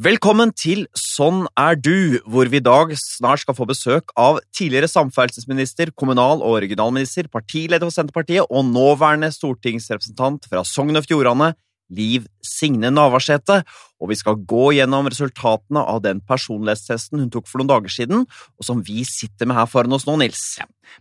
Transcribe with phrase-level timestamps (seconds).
[0.00, 4.88] Velkommen til Sånn er du, hvor vi i dag snart skal få besøk av tidligere
[4.88, 11.50] samferdselsminister, kommunal- og regionalminister, partileder for Senterpartiet og nåværende stortingsrepresentant fra Sogn og Fjordane,
[11.92, 13.58] Liv Signe Navarsete,
[14.00, 18.24] og vi skal gå gjennom resultatene av den personlighetstesten hun tok for noen dager siden,
[18.56, 20.46] og som vi sitter med her foran oss nå, Nils.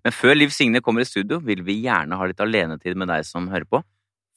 [0.03, 3.23] Men før Liv Signe kommer i studio, vil vi gjerne ha litt alenetid med deg
[3.31, 3.79] som hører på.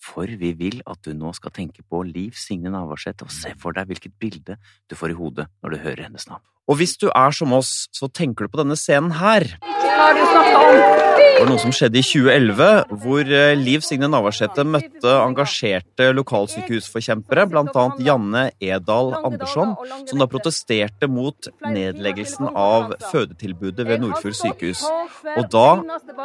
[0.03, 3.77] For vi vil at du nå skal tenke på Liv Signe Navarsete og se for
[3.77, 4.59] deg hvilket bilde
[4.91, 6.43] du får i hodet når du hører hennes navn.
[6.71, 9.48] Og hvis du er som oss, så tenker du på denne scenen her.
[11.33, 12.66] Det var noe som skjedde i 2011,
[13.02, 19.75] hvor eh, Liv Signe Navarsete møtte engasjerte lokalsykehusforkjempere, annet Janne Edal Andersson,
[20.07, 24.85] som da protesterte mot nedleggelsen av fødetilbudet ved Nordfjord sykehus.
[25.35, 25.69] Og da,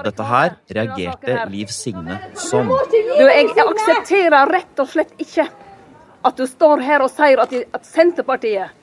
[0.05, 2.69] dette her, reagerte Liv Signe sånn.
[2.69, 5.49] Du, jeg aksepterer rett og slett ikke
[6.27, 8.75] at du står her og sier at Senterpartiet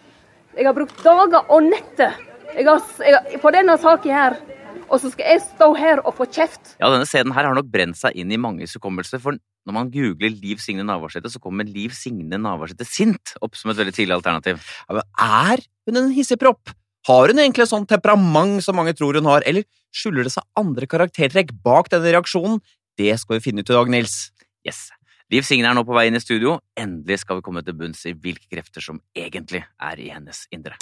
[0.54, 2.14] Jeg har brukt dager og netter
[2.54, 4.36] jeg har, jeg, på denne saken her,
[4.84, 6.76] og så skal jeg stå her og få kjeft.
[6.78, 9.34] Ja, denne scenen her har nok brent seg inn i manges hukommelse, for
[9.66, 13.80] når man googler Liv Signe Navarsete, så kommer Liv Signe Navarsete sint opp som et
[13.80, 14.62] veldig tidlig alternativ.
[14.86, 16.70] Ja, men er hun en hissigpropp?
[17.08, 20.46] Har hun egentlig et sånt temperament som mange tror hun har, eller skylder det seg
[20.60, 22.62] andre karaktertrekk bak denne reaksjonen?
[22.94, 24.28] Det skal vi finne ut i dag, Nils.
[24.62, 24.86] Yes.
[25.34, 26.60] Liv Signe er nå på vei inn i studio.
[26.78, 30.76] Endelig skal vi komme til bunns i hvilke krefter som egentlig er i hennes indre.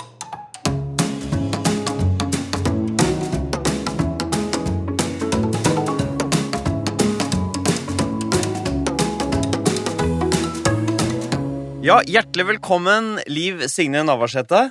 [11.81, 14.67] Ja, hjertelig velkommen, Liv Signe Navarsete.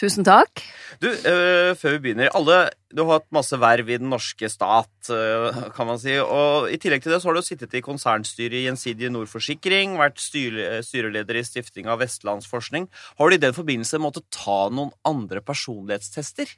[0.00, 0.62] Tusen takk.
[1.02, 5.10] Du, øh, før vi begynner, alle, du har hatt masse verv i den norske stat,
[5.12, 6.14] øh, kan man si.
[6.24, 9.98] Og i tillegg til det så har du sittet i konsernstyret i Gjensidige Nord Forsikring,
[10.00, 12.88] vært styre, styreleder i stiftinga Vestlandsforskning.
[13.20, 16.48] Har du i den forbindelse måttet ta noen andre personlighetstester?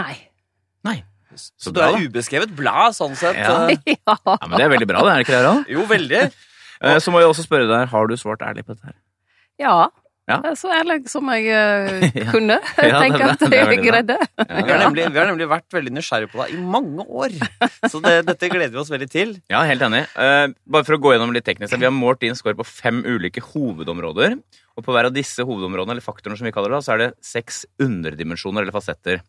[0.00, 0.16] Nei.
[0.88, 0.96] Nei.
[1.36, 3.36] Så, du er ubeskrevet blad, sånn sett.
[3.44, 3.66] Ja.
[3.68, 3.76] øh.
[4.06, 4.16] Ja.
[4.24, 5.70] Ja, men det er veldig bra, det er det ikke det, Harald?
[5.76, 6.24] Jo, veldig.
[6.84, 8.96] Eh, Så må jeg også spørre deg, har du svart ærlig på dette her?
[9.60, 9.76] ja.
[10.26, 10.40] Ja.
[10.42, 12.26] Er Så ærlig som jeg uh, Ja.
[12.32, 12.58] kunne.
[12.76, 14.16] Ja, det er tenker at jeg greide.
[14.18, 14.46] Ja.
[14.48, 17.36] Vi har, nemlig, vi har nemlig vært veldig nysgjerrige på deg i mange år.
[17.86, 19.36] Så det, dette gleder vi oss veldig til.
[19.52, 20.02] Ja, helt enig.
[20.18, 21.76] Uh, bare for å gå gjennom litt teknisk.
[21.78, 24.34] Vi har målt din score på fem ulike hovedområder.
[24.76, 27.12] Og på hver av disse hovedområdene, eller faktorene som vi kaller det, så er det
[27.24, 29.22] seks underdimensjoner eller fasetter.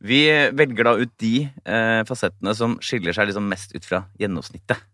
[0.00, 0.22] Vi
[0.56, 1.34] velger da ut de
[1.66, 4.86] uh, fasettene som skiller seg liksom mest ut fra gjennomsnittet.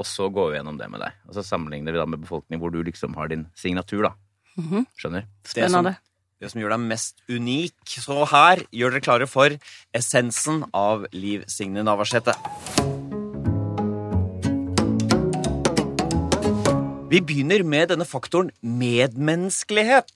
[0.00, 1.20] Og så går vi gjennom det med deg.
[1.28, 4.14] Og så sammenligner vi da med befolkningen hvor du liksom har din signatur, da.
[4.58, 4.86] Mhm.
[4.98, 5.26] Skjønner?
[5.46, 5.96] Spennende.
[6.40, 7.74] Det som gjør deg mest unik.
[8.00, 9.56] Så her gjør dere klare for
[9.94, 12.32] essensen av Liv Signe Navarsete.
[17.10, 20.14] Vi begynner med denne faktoren medmenneskelighet.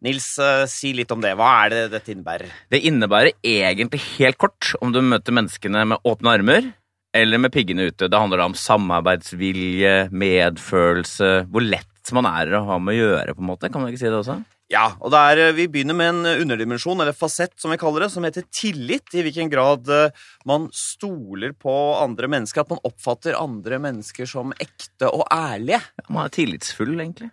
[0.00, 1.34] Nils, eh, si litt om det.
[1.36, 2.50] Hva er det dette innebærer?
[2.70, 6.72] Det innebærer egentlig helt kort om du møter menneskene med åpne armer
[7.14, 8.08] eller med piggene ute.
[8.08, 13.34] Det handler da om samarbeidsvilje, medfølelse, hvor lett man er å ha med å gjøre,
[13.34, 13.68] på en måte.
[13.72, 14.38] Kan man ikke si det også?
[14.68, 18.10] Ja, og er, eh, Vi begynner med en underdimensjon, eller fasett, som vi kaller det,
[18.12, 19.14] som heter tillit.
[19.14, 20.10] I hvilken grad eh,
[20.46, 22.60] man stoler på andre mennesker.
[22.60, 25.80] At man oppfatter andre mennesker som ekte og ærlige.
[26.08, 27.30] Man er tillitsfull, egentlig.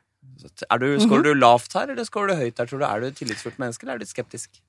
[0.69, 2.67] Er du, Skårer du lavt her, eller skår du høyt her?
[2.67, 2.85] tror du?
[2.85, 4.61] Er du et tillitsfullt menneske, eller er du skeptisk?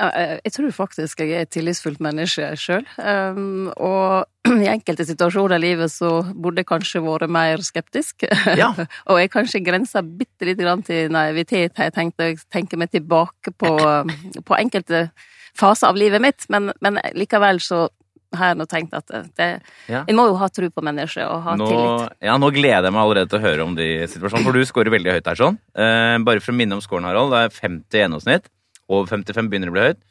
[0.00, 2.84] Eh, jeg tror faktisk jeg er et tillitsfullt menneske sjøl.
[2.96, 4.24] Um, og
[4.64, 8.24] i enkelte situasjoner i livet så burde jeg kanskje vært mer skeptisk.
[8.56, 8.70] Ja.
[9.10, 13.74] og jeg kanskje grenser bitte lite grann til naivitet, har jeg tenker meg tilbake på,
[13.76, 14.14] um,
[14.48, 15.10] på enkelte
[15.58, 17.84] faser av livet mitt, men, men likevel så
[18.32, 19.48] har jeg nå tenkt at det,
[19.92, 20.06] Ja.
[20.08, 22.14] jeg må jo ha tro på mennesker og ha Nå, tillit.
[22.24, 24.94] ja, nå gleder jeg meg allerede til å høre om de situasjonene, for du scorer
[24.94, 25.58] veldig høyt her sånn.
[25.76, 27.34] Eh, bare for å minne om scoren, Harald.
[27.34, 28.48] Det er 50 i gjennomsnitt.
[28.92, 30.02] Over 55 begynner å bli høyt.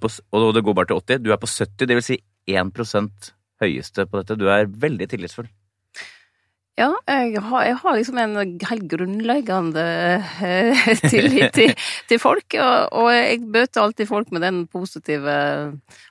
[0.00, 1.24] På, og det går bare til 80.
[1.24, 2.16] Du er på 70, det vil si
[2.50, 4.38] 1% høyeste på dette.
[4.40, 5.50] Du er veldig tillitsfull.
[6.74, 9.82] Ja, jeg har, jeg har liksom en helt grunnleggende
[10.42, 11.70] eh, tillit til,
[12.10, 15.36] til folk, og, og jeg bøter alltid folk med den positive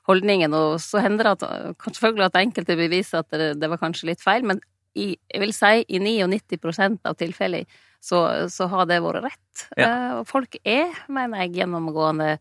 [0.07, 4.13] holdningen, og så hender det at, selvfølgelig at enkelte beviser at det, det var kanskje
[4.13, 4.63] litt feil, men
[4.95, 7.67] i, jeg vil si i 99% av tilfellene
[8.03, 8.19] så,
[8.51, 9.65] så har det vært rett.
[9.79, 9.87] Ja.
[9.87, 12.35] Eh, folk er, mener jeg, gjennomgående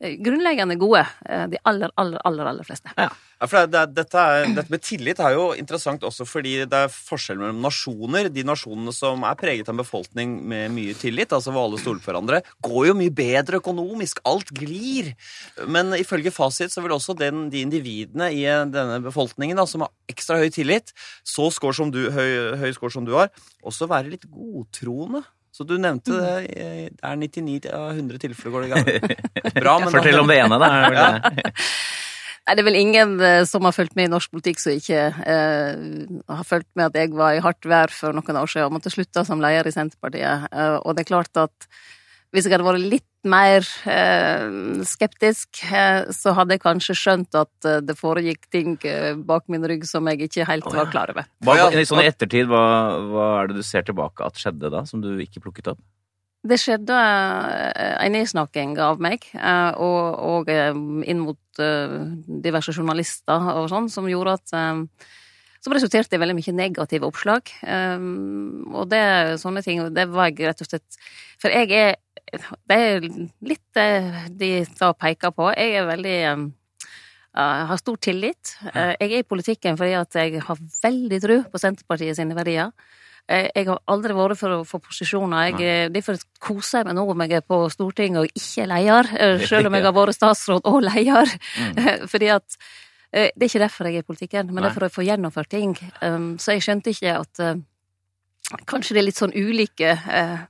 [0.00, 2.92] grunnleggende gode, eh, de aller, aller, aller, aller fleste.
[2.96, 3.08] Ja,
[3.46, 6.92] for det, det, dette, er, dette med tillit er jo interessant også fordi det er
[6.92, 8.28] forskjell mellom nasjoner.
[8.32, 12.02] De nasjonene som er preget av en befolkning med mye tillit, altså hvor alle stoler
[12.04, 14.20] på hverandre, går jo mye bedre økonomisk.
[14.28, 15.12] Alt glir.
[15.68, 19.92] Men ifølge fasit så vil også den, de individene i denne befolkningen da, som har
[20.12, 20.92] ekstra høy tillit,
[21.24, 23.32] så høy, høy score som du har,
[23.64, 25.24] også være litt godtroende.
[25.56, 26.32] Så du nevnte det.
[26.52, 29.54] eh, Det er 99 av 100 tilfeller går det galt.
[29.62, 30.68] Bra, men Fortell om det ene, da.
[30.92, 31.06] Ja.
[31.30, 31.52] det.
[32.46, 35.00] Nei, det er vel ingen eh, som har fulgt med i norsk politikk som ikke
[35.32, 35.80] eh,
[36.30, 38.92] har fulgt med at jeg var i hardt vær for noen år siden og måtte
[38.94, 40.44] slutte som leder i Senterpartiet.
[40.52, 41.66] Eh, og det er klart at
[42.34, 44.46] hvis jeg hadde vært litt mer eh,
[44.86, 49.66] skeptisk, eh, så hadde jeg kanskje skjønt at eh, det foregikk ting eh, bak min
[49.66, 51.28] rygg som jeg ikke helt var klar over.
[51.46, 52.62] Hva, sånn I ettertid, hva,
[53.10, 55.82] hva er det du ser tilbake at skjedde da, som du ikke plukket opp?
[56.46, 63.70] Det skjedde eh, en nedsnakking av meg, eh, og, og inn mot diverse journalister og
[63.72, 64.58] sånn, som gjorde at
[65.64, 67.48] Som resulterte i veldig mye negative oppslag.
[67.64, 70.98] Og det sånne ting, det var jeg rett og slett
[71.40, 71.96] For jeg er
[72.32, 73.04] Det er
[73.46, 73.88] litt det
[74.40, 74.50] de
[74.80, 75.50] da peker på.
[75.56, 76.44] Jeg er veldig eh,
[77.36, 78.56] eh, har stor tillit.
[78.74, 82.72] Eh, Jeg er i politikken fordi at jeg har veldig tro på Senterpartiet sine verdier.
[83.28, 85.54] Eh, Jeg har aldri vært for å få posisjoner.
[85.58, 89.12] Jeg, derfor koser jeg meg nå om jeg er på Stortinget og ikke er leder,
[89.46, 91.30] selv om jeg har vært statsråd og leder.
[92.12, 92.58] Fordi at
[93.16, 94.68] Det er ikke derfor jeg er i politikken, men Nei.
[94.68, 95.76] er for å få gjennomført ting.
[96.02, 97.40] Um, Så jeg skjønte ikke at
[98.70, 100.42] Kanskje det er litt sånn ulike eh,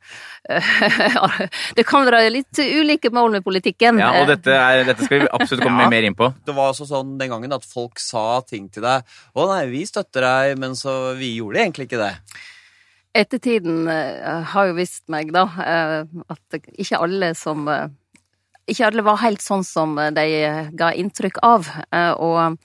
[1.79, 3.99] Det kan være litt ulike mål med politikken.
[4.03, 5.89] Ja, og dette, er, dette skal vi absolutt komme Ja.
[5.91, 6.29] mer inn på.
[6.47, 9.03] Det var også sånn den gangen at folk sa ting til deg.
[9.35, 12.13] 'Å nei, vi støtter deg', men så vi gjorde egentlig ikke det.
[13.17, 17.65] Ettertiden eh, har jo vist meg, da, eh, at ikke alle som
[18.69, 20.25] Ikke alle var helt sånn som de
[20.75, 21.69] ga inntrykk av.
[22.19, 22.59] Og,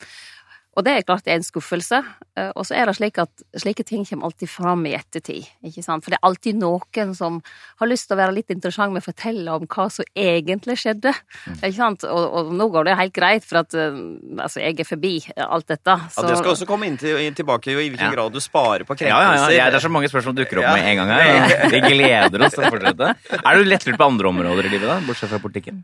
[0.78, 1.98] og det er klart det er en skuffelse.
[2.40, 3.30] Eh, Og så er det slik at
[3.60, 5.46] slike ting kommer alltid fram i ettertid.
[5.68, 6.04] ikke sant?
[6.06, 7.42] For det er alltid noen som
[7.82, 11.12] har lyst til å være litt interessant med å fortelle om hva som egentlig skjedde.
[11.60, 12.04] ikke sant?
[12.08, 14.00] Og, og nå går det helt greit, for at eh,
[14.40, 15.98] altså, jeg er forbi alt dette.
[16.16, 18.12] Ja, Det skal også komme inn til, inn tilbake i hvilken Ja.
[18.16, 19.68] grad du sparer på Ja, ja, ja.
[19.70, 20.74] det er så mange spørsmål som dukker opp Ja.
[20.80, 21.68] med en gang her.
[21.70, 23.12] Vi gleder oss til å fortsette.
[23.44, 25.00] Er du lettlurt på andre områder i livet, da?
[25.04, 25.84] Bortsett fra politikken?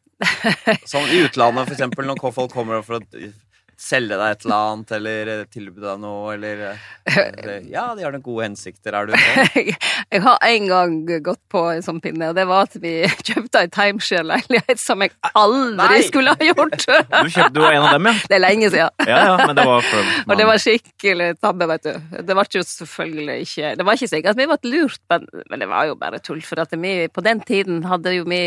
[0.88, 3.32] Sånn i utlandet, for eksempel, når folk kommer for å
[3.78, 6.62] selge deg et eller annet, eller eh, tilby deg noe, eller
[7.06, 8.96] eller Ja, de har noen gode hensikter.
[8.98, 9.68] Er du sånn?
[10.14, 10.96] Jeg har en gang
[11.26, 12.94] gått på en sånn pinne, og det var at vi
[13.28, 16.02] kjøpte en timeshare-leilighet som jeg aldri Nei!
[16.08, 16.78] skulle ha gjort.
[16.80, 18.16] Du, kjøpte, du var en av dem, ja?
[18.26, 19.06] Det er lenge siden.
[19.06, 22.18] Ja, ja, men det var for Og det var skikkelig tabbe, vet du.
[22.28, 25.64] Det var jo selvfølgelig ikke Det var ikke sikkert at vi ble lurt, men, men
[25.64, 26.42] det var jo bare tull.
[26.46, 28.42] For at vi, på den tiden hadde jo vi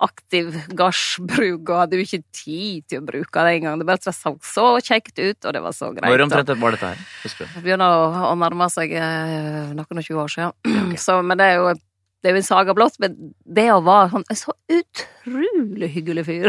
[0.00, 3.80] aktiv gardsbruk, og hadde jo ikke tid til å bruke det engang.
[3.80, 6.08] Det bare så så kjekt ut, og det var så greit.
[6.08, 7.04] Når omtrent var dette her?
[7.24, 7.54] Husker du?
[7.58, 10.96] Det begynner å, å nærme seg eh, noen og tjue år siden.
[11.04, 11.74] Så, men det er jo
[12.20, 13.14] det er jo en saga blått, men
[13.48, 16.48] det å være sånn en så utrolig hyggelig fyr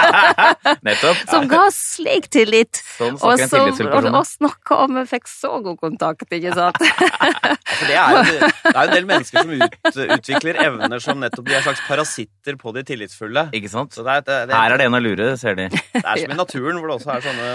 [0.86, 1.20] Nettopp.
[1.28, 5.28] som ga slik tillit, Sånn og, som, en så, og, og snakka om vi fikk
[5.28, 6.80] så god kontakt, ikke sant?
[6.80, 11.20] For det er jo det er jo en del mennesker som ut, utvikler evner som
[11.20, 13.48] nettopp de er slags parasitter på de tillitsfulle.
[13.56, 13.92] Ikke sant?
[13.92, 15.68] Så det er, det, det, Her er det en å lure, ser de.
[15.68, 17.52] det er som i naturen, hvor det også er sånne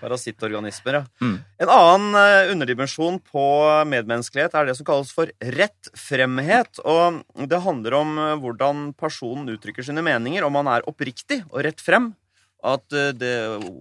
[0.00, 1.00] parasittorganismer.
[1.00, 1.04] Ja.
[1.22, 1.36] Mm.
[1.62, 3.46] En annen eh, underdimensjon på
[3.88, 6.82] medmenneskelighet er det som kalles for rettfremhet.
[6.84, 11.64] Og det handler om eh, hvordan personen uttrykker sine meninger, om man er oppriktig og
[11.66, 12.12] rett frem.
[12.66, 13.32] At eh, det,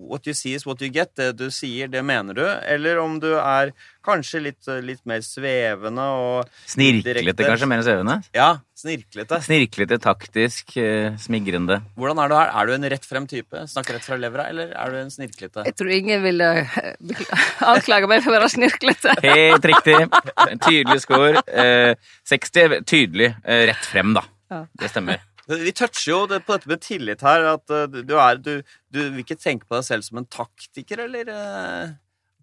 [0.05, 1.09] what you see is what you get.
[1.17, 2.43] Det du sier, det mener du.
[2.45, 3.71] Eller om du er
[4.05, 7.47] kanskje litt, litt mer svevende og Snirklete, Direkte.
[7.49, 8.19] kanskje, mer svevende?
[8.37, 9.39] ja, snirklete.
[9.47, 11.79] Snirklete, taktisk, eh, smigrende.
[11.97, 12.51] Hvordan er du her?
[12.53, 13.63] Er du en rett frem type?
[13.71, 15.65] Snakker rett fra levra, eller er du en snirklete?
[15.65, 19.17] Jeg tror ingen ville eh, anklage meg for å være snirklete.
[19.25, 19.97] Helt riktig.
[20.45, 21.41] En tydelig score.
[21.49, 21.95] Eh,
[22.29, 24.27] 60 tydelig rett frem, da.
[24.53, 24.65] Ja.
[24.77, 25.23] Det stemmer.
[25.51, 27.45] Vi toucher jo det, på dette med tillit her.
[27.55, 28.55] At uh, du, er, du,
[28.89, 31.93] du vil ikke tenke på deg selv som en taktiker, eller uh,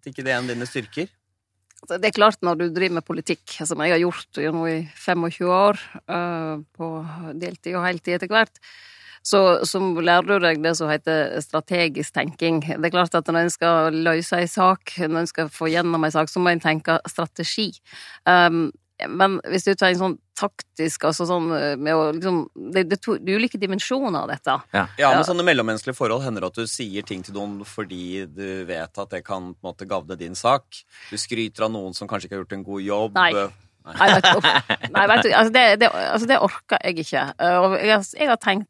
[0.03, 1.11] at ikke det er en av dine styrker?
[1.83, 4.79] Altså, Det er klart når du driver med politikk, som jeg har gjort nå i
[4.95, 6.89] 25 år, eh, på
[7.39, 8.59] deltid og heltid etter hvert,
[9.23, 12.59] så, så lærer du deg det som heter strategisk tenking.
[12.63, 16.03] Det er klart at når en skal løse ei sak, når en skal få gjennom
[16.03, 17.69] ei sak, så må en tenke strategi.
[18.27, 18.71] Um,
[19.07, 22.39] men hvis du tar en sånn taktisk, altså sånn eh, med å liksom
[22.73, 24.55] Det, det to det er ulike dimensjoner av dette.
[24.73, 25.11] Ja, Ja.
[25.15, 28.97] med sånne mellommenneskelige forhold hender det at du sier ting til noen fordi du vet
[28.97, 30.63] at det kan på en måte gavne din sak.
[31.11, 33.13] Du skryter av noen som kanskje ikke har gjort en god jobb.
[33.19, 33.47] Nei.
[33.83, 34.45] Nei, vet du,
[34.95, 37.23] nei, vet du altså, det, det, altså det orker jeg ikke.
[37.37, 38.69] Eh, Og jeg jeg har tenkt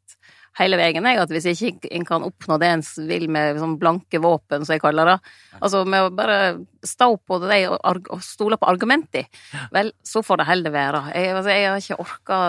[0.59, 4.19] hele veien jeg, at hvis ikke en kan oppnå det en vil med sånn blanke
[4.21, 5.15] våpen, som jeg kaller det,
[5.59, 6.37] altså med å bare
[6.85, 9.25] stå på det og, arg- og stole på argumenter,
[9.73, 11.03] vel, så får det heller være.
[11.15, 12.39] Jeg, altså, jeg har ikke orka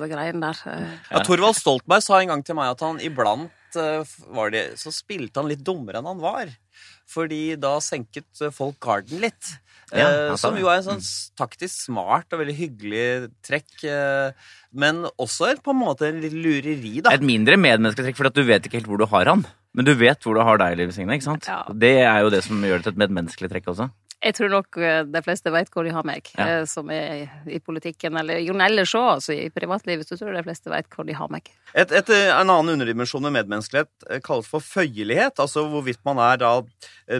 [0.00, 0.62] de greiene der.
[1.12, 4.92] Ja, Torvald Stoltenberg sa en gang til meg at han iblant eh, var det, så
[4.94, 6.50] spilte han litt dummere enn han var.
[7.06, 9.52] Fordi da senket folk garden litt.
[9.94, 11.02] Ja, eh, som jo er en sånn
[11.38, 13.04] taktisk smart og veldig hyggelig
[13.46, 13.84] trekk.
[13.86, 14.32] eh,
[14.74, 17.10] Men også på en måte en litt lureri, da.
[17.14, 19.46] Et mindre medmenneskelig trekk, for du vet ikke helt hvor du har han.
[19.76, 21.14] Men du vet hvor du har deg, Liv Signe.
[21.14, 21.46] ikke sant?
[21.46, 21.62] Ja.
[21.72, 23.90] Det er jo det som gjør det til et medmenneskelig trekk også.
[24.26, 26.46] Jeg tror nok eh, de fleste vet hvor de har meg, Ja.
[26.46, 28.16] eh, som er i politikken.
[28.18, 31.14] Eller Jon ellers òg, altså i privatlivet, så tror jeg de fleste vet hvor de
[31.14, 31.50] har meg.
[31.74, 35.38] Et, et, eh, en annen underdimensjon med medmenneskelighet kalles for føyelighet.
[35.38, 36.50] Altså hvorvidt man er da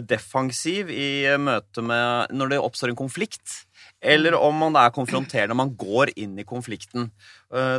[0.03, 3.63] defensiv i møte med Når det oppstår en konflikt.
[4.03, 7.07] Eller om man er konfronterende man går inn i konflikten.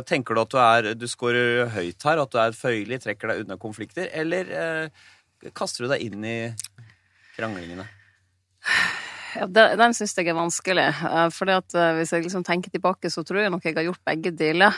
[0.09, 3.45] Tenker du at du er Du scorer høyt her, at du er føyelig, trekker deg
[3.45, 4.89] unna konflikter, eller
[5.53, 6.37] kaster du deg inn i
[7.37, 7.85] kranglingene?
[9.37, 10.87] Ja, den syns jeg er vanskelig.
[10.99, 13.87] for fordi at eh, hvis jeg liksom tenker tilbake, så tror jeg nok jeg har
[13.87, 14.75] gjort begge deler.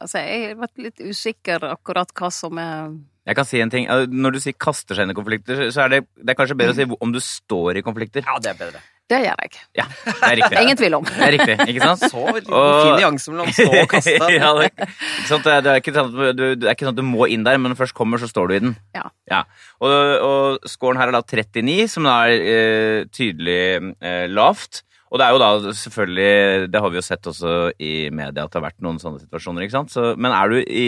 [0.00, 2.94] Altså, jeg har vært litt usikker akkurat hva som er
[3.26, 3.86] Jeg kan si en ting.
[3.90, 6.58] Eh, Når du sier kaster seg inn i konflikter, så er det, det er kanskje
[6.58, 8.24] bedre å si om du står i konflikter.
[8.26, 8.82] Ja, det er bedre.
[9.10, 9.60] Det gjør jeg.
[9.74, 10.58] Ja, det er riktig.
[10.62, 11.06] Ingen tvil om.
[11.08, 12.04] Det er riktig, ikke sant?
[12.12, 14.12] Så Og- fin nyanse mellom stå og kaste.
[14.38, 14.86] ja, det, ikke
[15.26, 15.48] sant?
[15.48, 17.58] Det, er, ikke sånn at du, det er ikke sånn at du må inn der,
[17.58, 18.76] men når du først kommer, så står du i den.
[18.94, 19.42] Ja.
[19.82, 23.58] Og, og scoren her er da 39, som da er eh, tydelig
[23.98, 24.84] eh, lavt.
[25.10, 28.52] Og det er jo da selvfølgelig Det har vi jo sett også i media at
[28.52, 29.90] det har vært noen sånne situasjoner, ikke sant.
[29.90, 30.84] Så, men er du i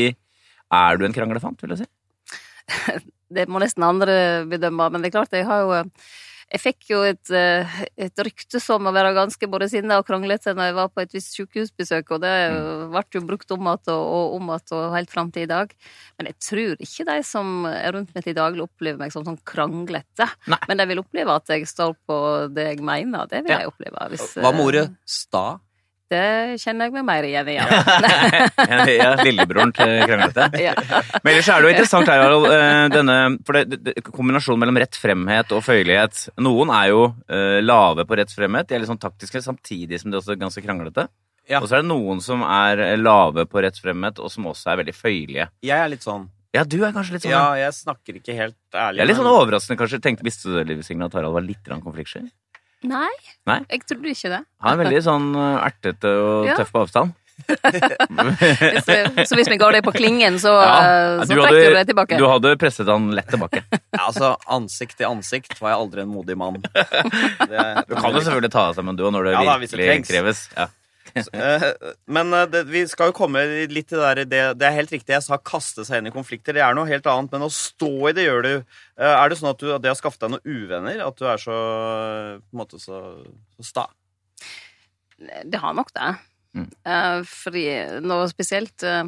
[0.72, 3.02] Er du en kranglefant, vil jeg si?
[3.32, 4.14] Det må nesten andre
[4.44, 5.76] bedømme, men det er klart, jeg har jo
[6.52, 10.52] jeg fikk jo et, eh, et rykte som å være ganske både sinna og kranglete
[10.52, 12.32] når jeg var på et visst sykehusbesøk, og det
[12.92, 15.72] ble jo brukt om igjen og, og om igjen og helt fram til i dag.
[16.18, 19.40] Men jeg tror ikke de som er rundt meg til daglig, opplever meg som sånn
[19.48, 20.28] kranglete.
[20.52, 20.60] Nei.
[20.68, 22.18] Men de vil oppleve at jeg står på
[22.52, 23.26] det jeg mener.
[23.30, 23.62] Det vil Ja.
[23.64, 24.08] jeg oppleve.
[24.12, 25.46] Hvis, Hva med eh, ordet sta?
[26.12, 27.66] Det kjenner jeg meg mer igjen i, ja.
[28.98, 30.48] ja, lillebroren til kranglete.
[30.66, 30.74] ja.
[31.22, 34.80] Men ellers er det jo interessant her, Harald, eh, denne for det, det, kombinasjonen mellom
[34.82, 36.26] rett fremhet og føyelighet.
[36.44, 40.12] Noen er jo eh, lave på rett fremhet, de er litt sånn taktiske, samtidig som
[40.12, 41.08] de også er ganske kranglete.
[41.50, 41.62] Ja.
[41.62, 44.74] Og så er det noen som er eh, lave på rett fremhet, og som også
[44.74, 45.48] er veldig føyelige.
[45.64, 46.28] Jeg er litt sånn.
[46.52, 47.32] Ja, du er kanskje litt sånn.
[47.32, 49.00] Ja, jeg snakker ikke helt ærlig.
[49.00, 50.02] Jeg er litt sånn overraskende, kanskje.
[50.04, 52.26] Tenkte Visste du det, Liv Signe, at Harald var litt konfliktsky?
[52.82, 53.10] Nei,
[53.46, 53.60] Nei?
[53.70, 54.40] jeg trodde ikke det.
[54.64, 56.56] Han er veldig sånn eh, ertete og Ja.
[56.58, 57.12] tøff på avstand.
[58.22, 58.84] Hvis,
[59.28, 61.88] så hvis vi ga det på klingen, så, Ja, eh, så du trekker du deg
[61.88, 62.18] tilbake.
[62.20, 63.64] Du hadde presset han lett tilbake.
[63.96, 66.60] Ja, altså, ansikt til ansikt var jeg aldri en modig mann.
[67.50, 69.74] Det, Du kan jo selvfølgelig ta av seg men du når det Ja da, hvis
[69.74, 70.46] det kreves.
[70.56, 70.68] Ja.
[71.14, 71.64] Eh,
[72.06, 74.92] Men eh, det, vi skal jo komme litt til det der det, det er helt
[74.94, 76.56] riktig, jeg sa kaste seg inn i konflikter.
[76.56, 78.52] Det er noe helt annet, men å stå i det gjør du.
[78.96, 81.02] Eh, Er det sånn at, du, at det har skaffet deg noen uvenner?
[81.04, 81.56] At du er så
[82.42, 83.02] på en måte så,
[83.58, 83.88] så sta?
[85.18, 86.14] Det har nok det.
[86.56, 86.68] Mm.
[86.68, 87.66] Eh, fordi
[88.04, 89.04] noe spesielt eh,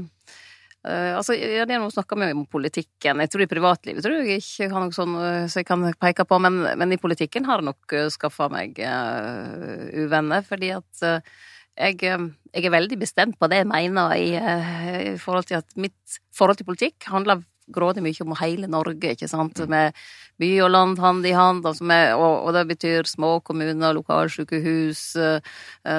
[0.86, 3.20] eh, altså, ja, det er noe å snakke med om politikken.
[3.20, 6.24] Jeg tror i privatlivet tror jeg ikke har noe sånn som så jeg kan peke
[6.28, 11.04] på, men, men i politikken har jeg nok uh, skaffa meg uh, uvenner, fordi at
[11.04, 11.34] eh,
[11.74, 15.60] jeg, eh, jeg er veldig bestemt på det jeg mener i, eh, i forhold til
[15.60, 19.96] at mitt forhold til politikk handler grådig mye om hele Norge, ikke sant, med
[20.38, 25.16] by og land hand i hand, altså med, og, og det betyr små kommuner, lokalsykehus,
[25.16, 25.40] eh,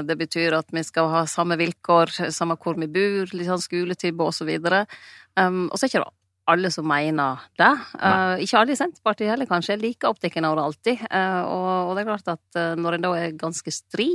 [0.05, 4.27] Det betyr at vi skal ha samme vilkår, samme hvor vi bor, litt sånn skoletilbud
[4.27, 4.85] og så videre.
[5.35, 7.71] Um, og så er ikke det alle som mener det.
[7.97, 11.03] Uh, ikke alle i Senterpartiet heller, kanskje, er like opptatt av det alltid.
[11.09, 14.07] Uh, og, og det er klart at uh, når en da er ganske stri,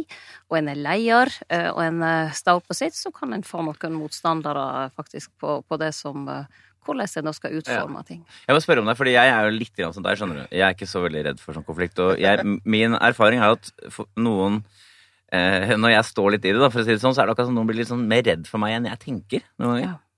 [0.51, 1.33] og en er leder,
[1.75, 2.03] og en
[2.35, 6.27] står på sitt, så kan en få noen motstandere faktisk på, på det som
[6.87, 8.21] hvordan en da skal utforme ting.
[8.47, 10.45] Jeg må spørre om deg, fordi jeg er jo litt grann som deg, skjønner du.
[10.49, 12.01] Jeg er ikke så veldig redd for sånn konflikt.
[12.03, 13.71] Og jeg, min erfaring er at
[14.19, 14.63] noen
[15.31, 17.29] eh, Når jeg står litt i det, da, for å si det sånn, så er
[17.29, 19.45] det akkurat som noen blir litt sånn mer redd for meg enn jeg tenker.
[19.61, 19.99] Noen ganger.
[20.01, 20.10] Hva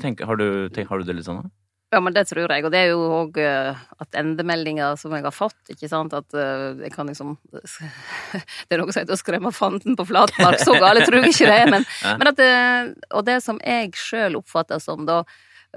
[0.00, 1.42] tenker, har, du, tenker, har du det litt sånn?
[1.42, 1.50] da?
[1.92, 5.34] Ja, men det tror jeg, og det er jo òg at endemeldinger som jeg har
[5.34, 7.32] fått, ikke sant, at eh, jeg kan liksom
[8.68, 11.50] Det er noe som heter å skremme fanden på flatmark, så gale tror jeg ikke
[11.50, 12.16] det er, men, Ja.
[12.20, 12.50] men at det,
[13.10, 15.24] Og det som jeg sjøl oppfatter som da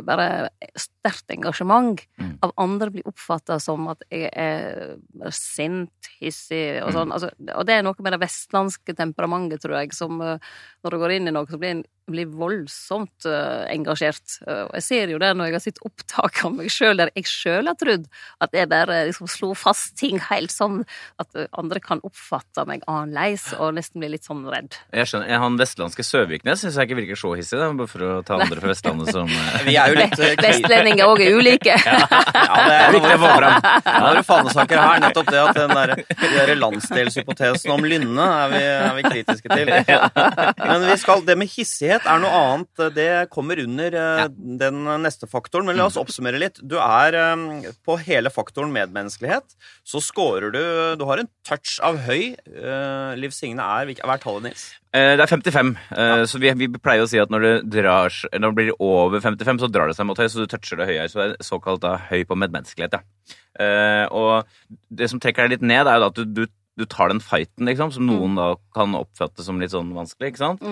[0.06, 2.38] bare sterkt engasjement, Mm.
[2.42, 4.96] av andre blir oppfatta som at jeg er
[5.30, 6.96] sint, hissig og Mm.
[6.96, 7.12] sånn.
[7.14, 10.38] Altså, og det er noe med det vestlandske temperamentet, tror jeg, som eh,
[10.84, 14.38] når du går inn i noe, så blir en blir voldsomt eh, engasjert.
[14.48, 17.12] Eh, og jeg ser jo det når jeg har sett opptak av meg sjøl, der
[17.16, 18.08] jeg sjøl har trodd
[18.44, 20.82] at jeg bare liksom slo fast ting helt sånn
[21.22, 24.78] at eh, andre kan oppfatte meg annerledes, og nesten bli litt sånn redd.
[24.94, 28.12] Jeg skjønner, Han vestlandske Søviknes syns jeg ikke virker så hissig, da, bare for å
[28.26, 31.78] ta andre fra Vestlandet som eh, Vi er jo litt eh, Vestlendinger òg er ulike.
[31.80, 33.58] Ja, det Det er viktig å få fram.
[33.64, 35.02] Ja, det er fanesaker her.
[35.04, 39.50] Nettopp det at den der, de der landsdelshypotesen om Lynne er vi, er vi kritiske
[39.54, 39.72] til.
[40.70, 42.96] Men vi skal, det med hissighet Medmenneskelighet er noe annet.
[42.96, 44.28] Det kommer under ja.
[44.30, 45.68] den neste faktoren.
[45.68, 46.60] Men la oss oppsummere litt.
[46.62, 49.56] Du er eh, på hele faktoren medmenneskelighet.
[49.86, 50.62] Så scorer du
[51.00, 52.34] Du har en touch av høy.
[52.36, 54.66] Eh, Liv Signe er Hva er tallet, Nils?
[54.94, 56.26] Eh, Det er 55, Ja.
[56.26, 59.60] så vi, vi pleier å si at når det, drar, når det blir over 55,
[59.64, 61.10] så drar det seg mot høy, så du toucher det høyere.
[61.10, 63.00] Så det er såkalt da, høy på medmenneskelighet.
[63.00, 63.40] Ja.
[63.64, 64.46] Eh, og
[64.90, 66.46] det som trekker deg litt ned, er jo da at du, du,
[66.78, 70.32] du tar den fighten, liksom, som noen da kan oppfatte som litt sånn vanskelig.
[70.34, 70.64] ikke sant?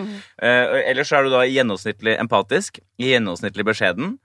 [0.42, 4.16] Eh, ellers så er du da gjennomsnittlig empatisk, gjennomsnittlig beskjeden.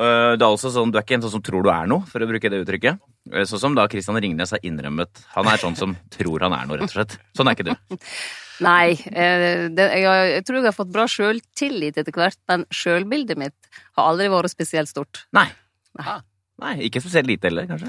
[0.00, 2.02] Eh, det er altså sånn, Du er ikke en sånn som tror du er noe,
[2.10, 2.98] for å bruke det uttrykket.
[3.32, 5.22] Eh, Sånn som da Christian Ringnes har innrømmet.
[5.36, 7.18] Han er sånn som tror han er noe, rett og slett.
[7.36, 7.98] Sånn er ikke du.
[8.60, 13.38] Nei, eh, det, jeg, jeg tror jeg har fått bra sjøltillit etter hvert, men sjølbildet
[13.40, 15.22] mitt har aldri vært spesielt stort.
[15.36, 15.46] Nei.
[16.00, 16.18] Nei.
[16.60, 17.88] Nei, Ikke spesielt lite heller, kanskje.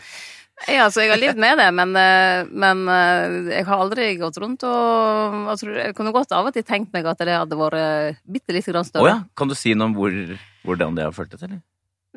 [0.69, 4.37] Ja, altså, jeg har levd med det, men, eh, men eh, jeg har aldri gått
[4.41, 7.57] rundt og jeg, tror, jeg kunne godt av og til tenkt meg at det hadde
[7.57, 9.07] vært bitte lite grann større.
[9.07, 9.15] større.
[9.15, 9.37] ja.
[9.37, 10.13] Kan du si noe om hvor,
[10.67, 11.63] hvordan det har føltes, eller?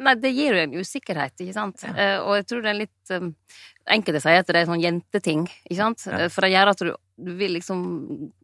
[0.04, 1.84] Nei, det gir jo en usikkerhet, ikke sant.
[1.86, 2.18] Ja.
[2.26, 3.12] og jeg tror det er litt
[3.84, 6.04] Enkelte sier at det er sånn jenteting, ikke sant.
[6.08, 6.22] Ja.
[6.24, 7.82] Eh, For det gjør at du, du vil liksom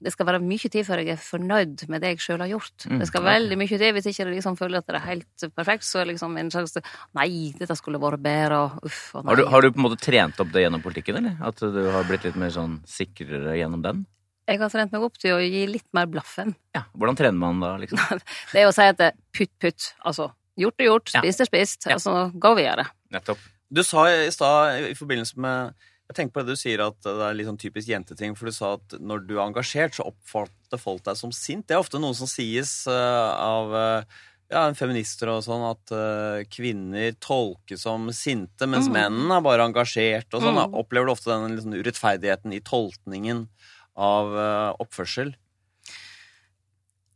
[0.04, 2.84] Det skal være mye tid før jeg er fornøyd med det jeg sjøl har gjort.
[2.90, 3.28] Mm, Det skal ok.
[3.30, 3.92] veldig mye til.
[3.96, 6.50] Hvis ikke jeg liksom føler at det er helt perfekt, så er det liksom en
[6.52, 6.76] slags
[7.16, 9.30] Nei, dette skulle vært bedre, og uff og.
[9.30, 11.38] Har du, har du på en måte trent opp det gjennom politikken, eller?
[11.48, 14.02] At du har blitt litt mer sånn sikrere gjennom den?
[14.50, 16.52] Jeg har trent meg opp til å gi litt mer blaffen.
[16.74, 16.82] Ja.
[16.98, 18.00] Hvordan trener man da, liksom?
[18.52, 19.92] Det er å si at det, putt, putt.
[20.04, 20.28] Altså,
[20.58, 21.86] gjort er gjort, spist er spist.
[21.86, 21.96] Ja.
[21.96, 22.88] Altså, gå videre.
[23.14, 23.38] Nettopp.
[23.70, 25.74] Du sa i stad i forbindelse med
[26.10, 28.54] Jeg tenker på det du sier at det er litt sånn typisk jenteting, for du
[28.56, 31.68] sa at når du er engasjert, så oppfatter folk deg som sint.
[31.68, 34.16] Det er ofte noe som sies eh, av eh,
[34.50, 38.96] ja, feminister og sånn, at eh, kvinner tolkes som sinte, mens Mm.
[38.98, 40.58] mennene er bare engasjert og sånn.
[40.58, 40.74] Mm.
[40.82, 43.44] Opplever du ofte den liksom, urettferdigheten i tolkningen
[43.94, 44.34] av
[44.82, 45.36] oppførsel?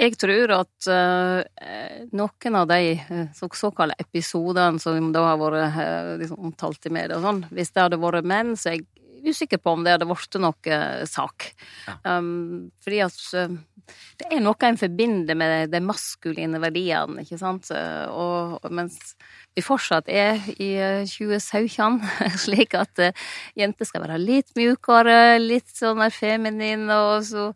[0.01, 5.77] Jeg tror at uh, noen av de uh, så, såkalte episodene som da har vært
[5.77, 8.89] uh, liksom omtalt i media og sånn, hvis det hadde vært menn, så er jeg
[9.25, 11.47] usikker på om det hadde blitt noe eh, sak.
[11.87, 11.95] Ja.
[12.19, 13.55] Um, fordi at uh,
[14.21, 17.71] det er noe en forbinder med de maskuline verdiene, ikke sant?
[17.73, 19.15] Eh, Og, og mens
[19.55, 22.01] vi fortsatt er i eh, 2017,
[22.45, 23.13] slik at eh,
[23.59, 27.53] jenter skal være litt mjukere, litt sånn mer feminin, og så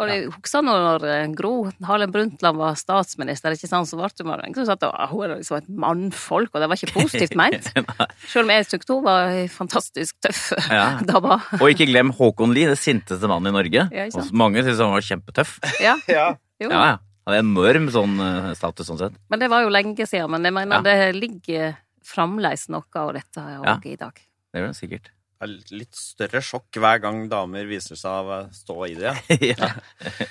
[0.00, 1.50] og jeg husker nå når eh, Gro
[1.84, 5.34] Harlem Brundtland var statsminister, ikke sant, så ble det mange som sa at hun er
[5.36, 7.68] liksom et mannfolk, og det var ikke positivt ment.
[8.32, 10.86] Selv om jeg syntes hun var fantastisk tøff Ja.
[11.12, 11.36] dame.
[11.60, 13.86] Og ikke glem Håkon Lie, det sinteste mannen i Norge.
[13.92, 14.08] Ja.
[14.32, 15.58] Mange syntes han var kjempetøff.
[15.84, 16.30] Ja, Ja.
[16.62, 16.72] jo.
[16.72, 16.98] Ja, ja.
[17.26, 19.16] Han er enorm sånn eh, status sånn sett.
[19.30, 20.30] Men det var jo lenge siden.
[20.34, 20.82] Men jeg mener Ja.
[20.82, 23.76] det ligger fremdeles noe av dette Ja.
[23.84, 24.14] i dag.
[24.52, 25.10] Det gjør det sikkert.
[25.42, 29.14] Det er litt større sjokk hver gang damer viser seg å stå i det.
[29.58, 29.70] Ja.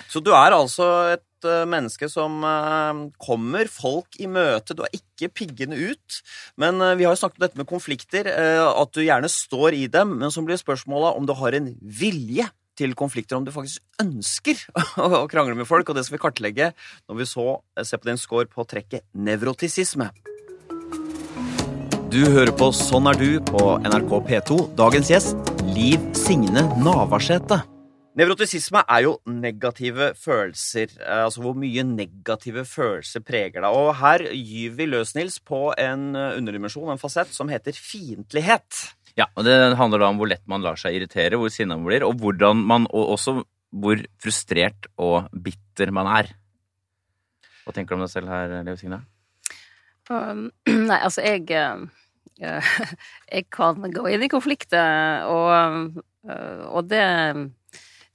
[0.08, 4.76] Så du er altså et eh, menneske som eh, kommer folk i møte.
[4.76, 6.22] Du er ikke piggende ut.
[6.58, 10.18] Men vi har jo snakket om dette med konflikter, at du gjerne står i dem.
[10.20, 12.48] Men så blir spørsmålet om du har en vilje
[12.82, 14.66] til konflikter, om du faktisk ønsker
[15.06, 15.90] å krangle med folk.
[15.92, 16.74] Og det skal vi kartlegge
[17.08, 20.10] når vi så eh, ser på din score på trekket nevrotisisme.
[22.12, 24.56] Du hører på Sånn er du på NRK P2.
[24.76, 27.62] Dagens gjest, Liv Signe Navarsete.
[28.20, 30.92] Nevrotisisme er jo negative følelser.
[31.00, 33.72] eh, Altså hvor mye negative følelser preger deg.
[33.72, 38.82] Og her gyver vi løs, Nils, på en eh, underdimensjon, en fasett, som heter fiendtlighet.
[39.20, 41.90] Ja, og Det handler da om hvor lett man lar seg irritere, hvor sinna man
[41.90, 46.32] blir, og hvordan man, og også hvor frustrert og bitter man er.
[47.66, 49.02] Hva tenker du om deg selv her, Leo Signe?
[50.12, 50.50] Um,
[50.90, 52.72] nei, altså, jeg eh,
[53.36, 57.06] Jeg kan gå inn i konflikter, og, eh, og det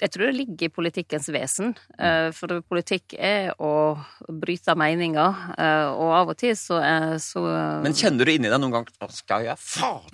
[0.01, 1.71] det tror jeg ligger i politikkens vesen.
[1.99, 3.97] eh, For politikk er å
[4.29, 7.41] bryte meninger, eh, og av og til så, er, så
[7.83, 10.05] Men kjenner du inni deg noen gang Hva skal jeg faen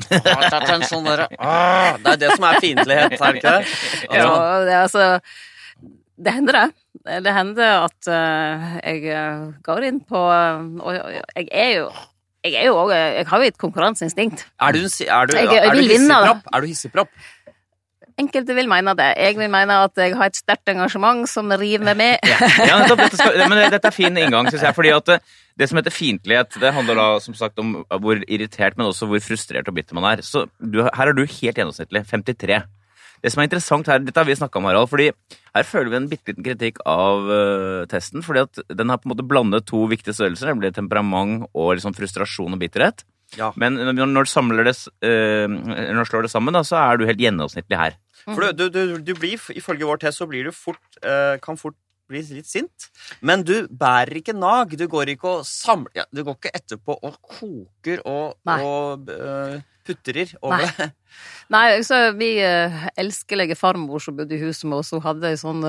[0.52, 3.74] ta en sånn derre «Åh!» Det er det som er fiendtlighet, er det ikke det?
[4.12, 5.08] Ja, Altså, det, er altså
[6.22, 6.70] Det hender, det.
[7.26, 11.90] Det hender at eh, jeg går inn på Og jeg er jo
[12.42, 14.40] jeg er jo også, jeg har jo et konkurranseinstinkt.
[14.58, 17.12] er du, er du, Jeg- jeg er du hissigpropp?
[18.20, 19.08] Enkelte vil mene det.
[19.20, 22.28] Jeg vil mene at jeg har et sterkt engasjement som river meg med.
[22.28, 24.76] Ja, ja dette, skal, men dette er fin inngang, syns jeg.
[24.76, 25.18] fordi at det,
[25.60, 29.22] det som heter fiendtlighet, det handler da som sagt om hvor irritert, men også hvor
[29.24, 30.24] frustrert og bitter man er.
[30.26, 32.04] Så du, her er du helt gjennomsnittlig.
[32.10, 32.62] 53.
[33.22, 34.90] Det som er interessant her, Dette har vi snakka om, Harald.
[34.90, 35.12] fordi
[35.54, 38.22] Her føler vi en bitte liten kritikk av uh, testen.
[38.22, 41.94] fordi at Den har på en måte blandet to viktige størrelser, nemlig temperament og liksom
[41.94, 43.04] frustrasjon og bitterhet.
[43.38, 43.52] Ja.
[43.56, 44.76] Men når når du, det,
[45.08, 47.96] øh, når du slår det sammen, da, så er du helt gjennomsnittlig her.
[48.26, 51.58] For du, du, du, du blir, ifølge vår test, så blir du fort eh, Kan
[51.60, 51.78] fort
[52.12, 52.88] bli litt sint.
[53.24, 54.74] Men du bærer ikke nag.
[54.78, 58.58] Du går ikke og samler ja, Du går ikke etterpå og koker og, Nei.
[58.66, 59.56] og uh,
[59.86, 60.68] putrer over Nei.
[60.68, 60.90] det.
[61.52, 65.38] Nei, altså, vi eh, elskelige farmor som bodde i huset med oss, hun hadde ei
[65.40, 65.64] sånn,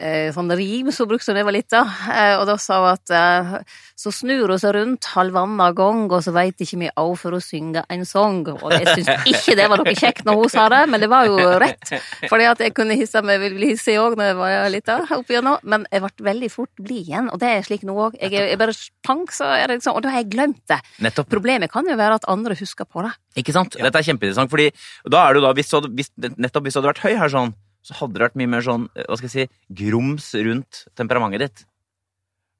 [0.00, 2.90] eh, sånn rim som hun brukte da jeg var lita, eh, og da sa hun
[2.90, 3.52] at eh,
[3.96, 7.42] så snur hun seg rundt halvanna gang, og så veit ikke vi au for å
[7.42, 8.42] synge en song.
[8.56, 11.28] Og jeg syns ikke det var noe kjekt når hun sa det, men det var
[11.30, 11.94] jo rett.
[12.26, 15.62] Fordi at jeg kunne hisse meg ville hisse òg når jeg var lita, opp igjennom,
[15.62, 18.18] men jeg ble veldig fort blid igjen, og det er slik nå òg.
[18.20, 18.74] Jeg, jeg bare
[19.06, 20.80] pang, så er det liksom Og da har jeg glemt det.
[21.04, 21.30] Nettopp.
[21.30, 23.14] Problemet kan jo være at andre husker på det.
[23.40, 23.76] Ikke sant?
[23.76, 24.72] Dette er kjempeinteressant, fordi
[25.12, 27.32] da er det jo da, hvis hadde, hvis, nettopp hvis du hadde vært høy her
[27.32, 27.54] sånn,
[27.86, 31.44] så hadde det vært mye mer sånn, eh, hva skal jeg si, grums rundt temperamentet
[31.44, 31.66] ditt.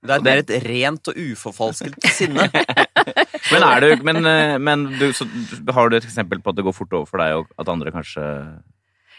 [0.06, 2.46] Det er mer et rent og uforfalsket sinne.
[2.52, 5.26] Men, er du, men, eh, men du, så,
[5.74, 7.94] har du et eksempel på at det går fort over for deg, og at andre
[7.94, 8.26] kanskje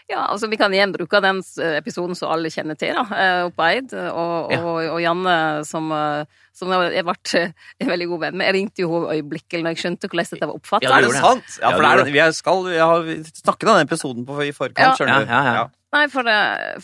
[0.08, 3.40] Ja, altså vi kan igjen bruke den eh, episoden som alle kjenner til, da, eh,
[3.44, 3.92] oppe på Eid.
[4.08, 4.60] Og, Ja.
[4.64, 5.34] og, og Janne,
[5.68, 6.24] som, eh,
[6.56, 7.52] som jeg ble eh,
[7.84, 8.46] en veldig god venn med.
[8.48, 10.88] Jeg ringte jo henne øyeblikkelig når jeg skjønte hvordan dette var oppfattet.
[10.88, 11.58] Ja, er det sant?
[11.60, 13.04] Ja, Ja, for det er, vi er- skal, vi har
[13.36, 14.94] snakket om den episoden på, i forkant, Ja.
[14.96, 15.30] skjønner du.
[15.34, 15.66] Ja, ja, ja.
[15.88, 16.26] Nei, for,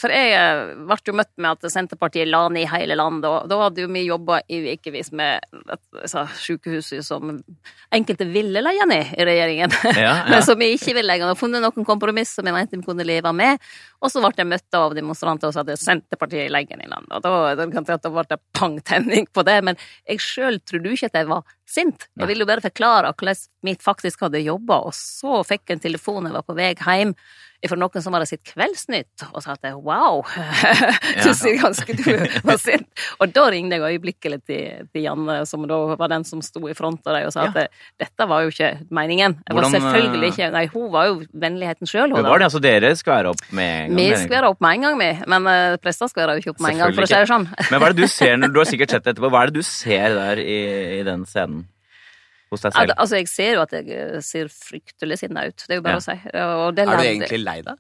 [0.01, 3.51] for jeg eh, ble jo møtt med at Senterpartiet la ned i hele landet, og
[3.51, 7.35] da hadde jo vi jobba i ukevis med altså, sykehuset som
[7.93, 9.77] enkelte ville legge ned i regjeringen.
[9.95, 10.15] Ja, ja.
[10.29, 11.37] Men som vi ikke ville legge ned.
[11.37, 13.61] Og funnet noen kompromiss som vi mente vi kunne leve med.
[14.03, 17.15] Og så ble jeg møtt av demonstranter og sa at Senterpartiet legger ned i landet.
[17.15, 19.59] Og da, da da ble det pangtenning på det.
[19.69, 22.09] Men jeg sjøl trodde jo ikke at jeg var sint.
[22.19, 25.87] Jeg ville jo bare forklare hvordan vi faktisk hadde jobba, og så fikk jeg en
[25.89, 27.15] telefon jeg var på vei hjem
[27.69, 30.23] fra noen som hadde sett Kveldsnytt, og sa at wow,
[31.25, 32.11] du sier ganske du
[32.45, 32.89] var sint.
[33.23, 36.77] Og da ringte jeg øyeblikkelig til, til Janne, som da var den som sto i
[36.77, 37.67] front av dem, og sa at det,
[38.01, 39.39] dette var jo ikke meningen.
[39.49, 42.13] Jeg var selvfølgelig eh, ikke Nei, hun var jo vennligheten sjøl.
[42.13, 42.27] hun.
[42.27, 43.99] var det, altså dere skværa opp med en gang.
[43.99, 44.23] Vi jeg.
[44.27, 45.11] skværa opp med en gang, vi.
[45.35, 47.49] Men uh, prester skværa jo ikke opp med en gang, for å si det sånn.
[47.71, 49.33] Men hva er det du ser du har sikkert sett det etterpå?
[49.33, 50.61] Hva er det du ser der i,
[51.01, 51.64] i den scenen?
[52.55, 52.97] Hos deg Al- selv?
[53.05, 55.57] Altså, jeg ser jo at jeg eh, ser fryktelig sinna ut.
[55.67, 56.03] Det er jo bare Ja.
[56.03, 56.17] å si.
[56.45, 57.79] Og det Er du egentlig lei deg?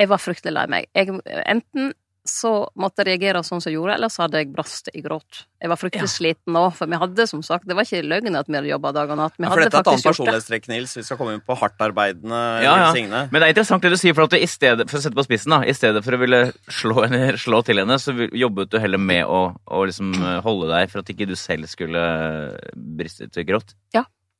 [0.00, 0.86] Jeg var fryktelig lei meg.
[0.94, 1.08] Jeg,
[1.46, 1.92] enten
[2.24, 5.42] så måtte jeg reagere sånn som jeg gjorde, ellers hadde jeg brast i gråt.
[5.60, 8.48] Jeg var fryktelig sliten òg, for vi hadde som sagt Det var ikke løgn at
[8.48, 9.36] vi hadde jobba dag og natt.
[9.36, 10.96] Vi Ja, for dette er et annet personlighetstrekk, Nils.
[10.96, 12.88] Vi skal komme inn på hardtarbeidende Ja, ja.
[12.96, 13.26] Signe.
[13.28, 15.20] Men det er interessant det du sier, for at du i stedet for å sette
[15.20, 18.72] på spissen, da, i stedet for å ville slå, henne, slå til henne, så jobbet
[18.72, 22.00] du heller med å, å liksom eh, holde deg for at ikke du selv skulle
[22.00, 23.76] eh, briste til i gråt.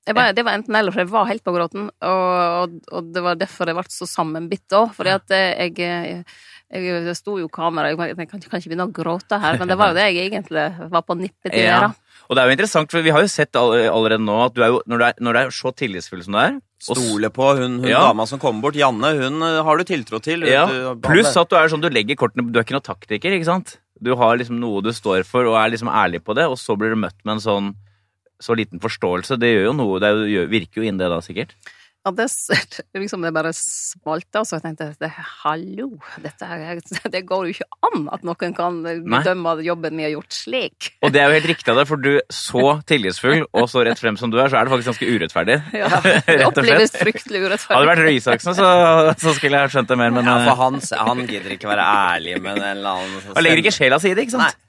[0.05, 1.87] Jeg var, det var enten eller, for jeg var helt på gråten.
[2.05, 2.33] Og,
[2.65, 4.91] og, og det var derfor jeg ble så sammenbitt òg.
[4.97, 6.25] Fordi at jeg, jeg,
[6.73, 9.69] jeg, Det sto jo kamera, jeg, jeg kan, kan ikke begynne å gråte her, men
[9.69, 11.81] det var jo det jeg egentlig var på nippet til å Ja.
[11.81, 11.95] gjøre.
[12.25, 14.69] Og det er jo interessant, for vi har jo sett allerede nå at du er
[14.73, 17.79] jo, når, du er, når du er så tillitsfull som du er Stole på hun,
[17.81, 18.01] hun Ja.
[18.13, 18.75] dama som kommer bort.
[18.77, 20.43] Janne, hun eh, har du tiltro til.
[20.45, 23.33] Ja, Du- Pluss at du er sånn, du legger kortene Du er ikke noen taktiker,
[23.33, 23.79] ikke sant?
[24.03, 26.77] Du har liksom noe du står for, og er liksom ærlig på det, og så
[26.77, 27.75] blir du møtt med en sånn
[28.43, 29.39] så liten forståelse.
[29.39, 31.55] Det gjør jo noe, det er jo, virker jo inn det da, sikkert.
[32.05, 32.27] Ja, det,
[33.01, 35.09] liksom det bare smalt og så jeg tenkte det,
[35.41, 35.87] hallo,
[36.21, 36.81] dette her,
[37.15, 40.91] det går jo ikke an at noen kan bedømme jobben vi har gjort slik.
[41.01, 42.11] Og det er jo helt riktig av deg, for du
[42.45, 45.59] så tillitsfull og så rett frem som du er, så er det faktisk ganske urettferdig.
[45.81, 48.69] Ja, det oppleves fryktelig Hadde det vært Røe Isaksen, så,
[49.25, 51.89] så skulle jeg skjønt det mer, men ja, eh, for han, han gidder ikke være
[51.89, 54.53] ærlig med en eller annen han legger ikke sjela si i det, ikke sant?
[54.53, 54.64] Nei.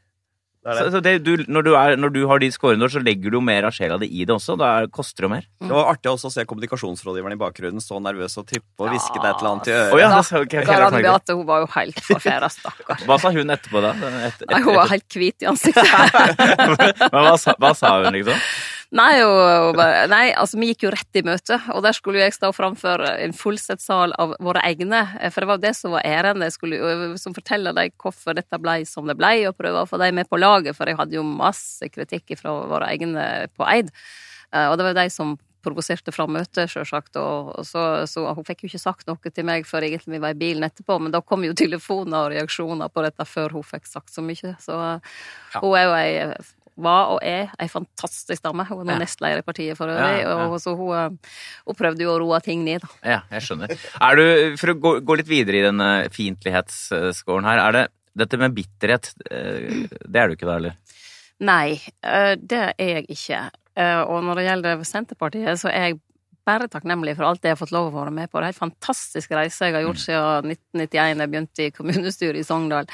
[0.66, 0.82] Det det.
[0.82, 3.38] Så, så det, du, når, du er, når du har de scorene, så legger du
[3.46, 4.56] mer av sjela di i det også.
[4.58, 5.44] Da er- koster det mer.
[5.62, 5.68] mer.
[5.70, 9.14] Det var artig også å se kommunikasjonsrådgiveren i bakgrunnen stå nervøs og trippe og hviske
[9.22, 9.94] deg et eller annet i øret.
[9.94, 10.98] Oh, ja, så Karen.
[11.06, 13.06] Beate hun var jo helt forfæra, stakkar.
[13.06, 13.94] Hva sa hun etterpå, da?
[14.26, 15.86] Et, et, Nei, Hun var helt hvit i ansiktet.
[17.14, 18.42] Men hva, sa- hva sa hun, liksom?
[18.96, 19.76] Nei, og,
[20.08, 23.34] nei, altså vi gikk jo rett i møte, og der skulle jeg stå framfor en
[23.36, 25.02] fullsett sal av våre egne,
[25.34, 26.48] for det var det som var ærendet.
[26.48, 30.00] Jeg skulle som forteller dem hvorfor dette ble som det ble, og prøve å få
[30.00, 33.92] dem med på laget, for jeg hadde jo masse kritikk fra våre egne på Eid.
[34.54, 38.28] Eh, Og det var jo de som provoserte fram møtet, sjølsagt, og, og så, så
[38.38, 41.02] hun fikk jo ikke sagt noe til meg før egentlig vi var i bilen etterpå,
[41.02, 44.56] men da kom jo telefoner og reaksjoner på dette før hun fikk sagt så mye,
[44.62, 44.78] så
[45.60, 46.14] hun er jo ei
[46.78, 48.66] var og er ei fantastisk dame.
[48.68, 49.00] Hun er Ja.
[49.00, 50.22] nestleder i partiet for øvrig.
[50.22, 50.48] Ja, ja.
[50.50, 51.32] Og så hun, eh,
[51.66, 52.82] hun prøvde jo å roe ting ned.
[52.82, 52.88] da.
[53.04, 53.78] Ja, jeg skjønner.
[54.02, 57.86] Er du, For å gå, gå litt videre i denne fiendtlighetsscoren her, er det
[58.16, 60.76] dette med bitterhet eh, Det er du ikke da, eller?
[61.40, 63.42] Nei, eh, det er jeg ikke.
[63.76, 66.00] Eh, Og når det gjelder Senterpartiet, så er jeg
[66.46, 68.40] bare takknemlig for alt det jeg har fått lov å være med på.
[68.40, 72.38] Det er en fantastisk reise jeg har gjort siden 1991, da jeg begynte i kommunestyret
[72.40, 72.86] i Sogndal.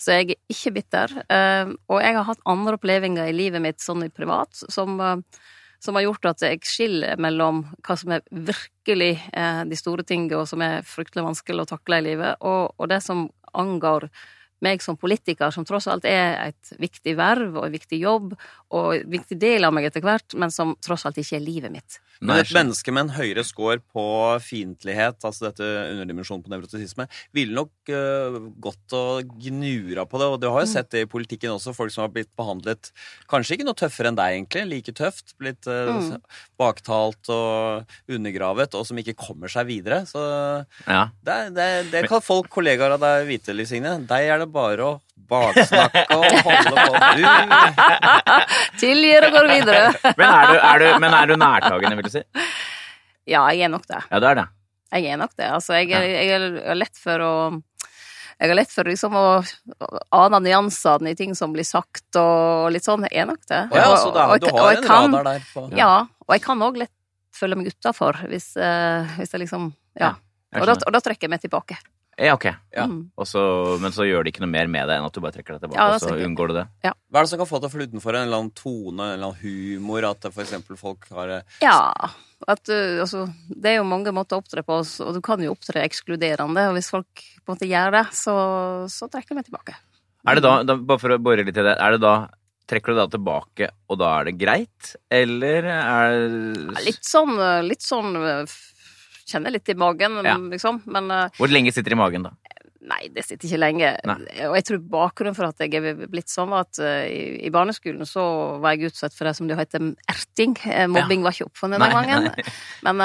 [0.00, 1.12] Så jeg er ikke bitter.
[1.28, 5.16] Eh, Og jeg har hatt andre opplevelser i livet mitt sånn i privat som, eh,
[5.80, 10.40] som har gjort at jeg skiller mellom hva som er virkelig eh, de store tingene,
[10.40, 14.08] og som er fryktelig vanskelig å takle i livet, og, og det som angår
[14.60, 18.34] meg som politiker, som tross alt er et viktig verv og en viktig jobb,
[18.70, 21.98] og viktig del av meg etter hvert, men som tross alt ikke er livet mitt.
[22.20, 24.02] Men et menneske med en høyere score på
[24.44, 30.28] fiendtlighet, altså dette underdimensjonen på nevrotisisme, ville nok uh, gått og gnura på det.
[30.28, 32.92] Og du har jo sett det i politikken også, folk som har blitt behandlet
[33.30, 34.66] kanskje ikke noe tøffere enn deg, egentlig.
[34.68, 35.34] Like tøft.
[35.40, 36.20] Blitt uh, Mm.
[36.60, 40.02] baktalt og undergravet, og som ikke kommer seg videre.
[40.06, 40.20] Så
[40.86, 41.08] Ja.
[41.24, 43.96] det, det, det kan folk, kollegaer av deg, vite, Liv Signe.
[44.06, 46.92] Deg er det bare å baksnakke og holde på.
[47.20, 49.90] Du Tilgir og går videre.
[50.18, 52.22] Men er du, er du, men er du nærtagende, vil du si?
[53.28, 54.00] Ja, jeg er nok det.
[54.10, 54.46] Ja, det er det.
[54.96, 55.48] Jeg er nok det.
[55.54, 56.30] Altså, jeg, er, jeg
[56.64, 57.34] er lett for å
[58.40, 59.24] jeg har lett for liksom å
[60.16, 63.04] ane nyansene i ting som blir sagt, og litt sånn.
[63.10, 63.58] Jeg er nok det.
[63.76, 65.90] Ja, så da, Og- og du har en kan- radar der på Ja,
[66.24, 66.94] og jeg kan òg lett
[67.36, 70.14] føle meg utafor, hvis, uh, hvis jeg liksom Ja.
[70.52, 71.76] Jeg Og da, og da trekker jeg meg tilbake.
[72.20, 72.46] Ja, ok.
[72.74, 72.84] Ja.
[72.84, 73.10] Mm.
[73.16, 73.28] Og
[73.80, 75.62] men så gjør det ikke noe mer med det enn at du bare trekker deg
[75.64, 76.64] tilbake, Ja, og så unngår du det.
[76.84, 79.06] Hva er det som kan få deg til å falle utenfor en eller annen tone,
[79.06, 80.06] en eller annen humor?
[80.10, 80.52] At f.eks.
[80.66, 81.78] for folk har eh, Ja.
[82.48, 85.54] At, uh, altså, det er jo mange måter å opptre på, og du kan jo
[85.54, 86.66] opptre ekskluderende.
[86.70, 88.34] Og hvis folk på en måte gjør det, så,
[88.92, 89.76] så trekker jeg meg tilbake.
[90.28, 92.18] Er det da, da, bare for å bore litt i det, er det da
[92.70, 94.92] Trekker du da tilbake, og da er det greit?
[95.10, 96.12] Eller er
[96.54, 98.12] Ja, Litt sånn, uh, litt sånn
[99.30, 100.36] Kjenner litt i magen, Ja.
[100.52, 100.82] liksom.
[100.90, 102.34] Men uh, Hvor lenge sitter det i magen, da?
[102.90, 103.88] Nei, det sitter ikke lenge.
[104.08, 104.16] Nei.
[104.48, 107.52] Og jeg tror bakgrunnen for at jeg er blitt sånn, var at uh, i, i
[107.54, 108.24] barneskolen så
[108.62, 110.56] var jeg utsatt for det som det heter erting.
[110.56, 112.30] Mobbing Mobbing var ikke oppfunnet den gangen.
[112.88, 113.04] Men,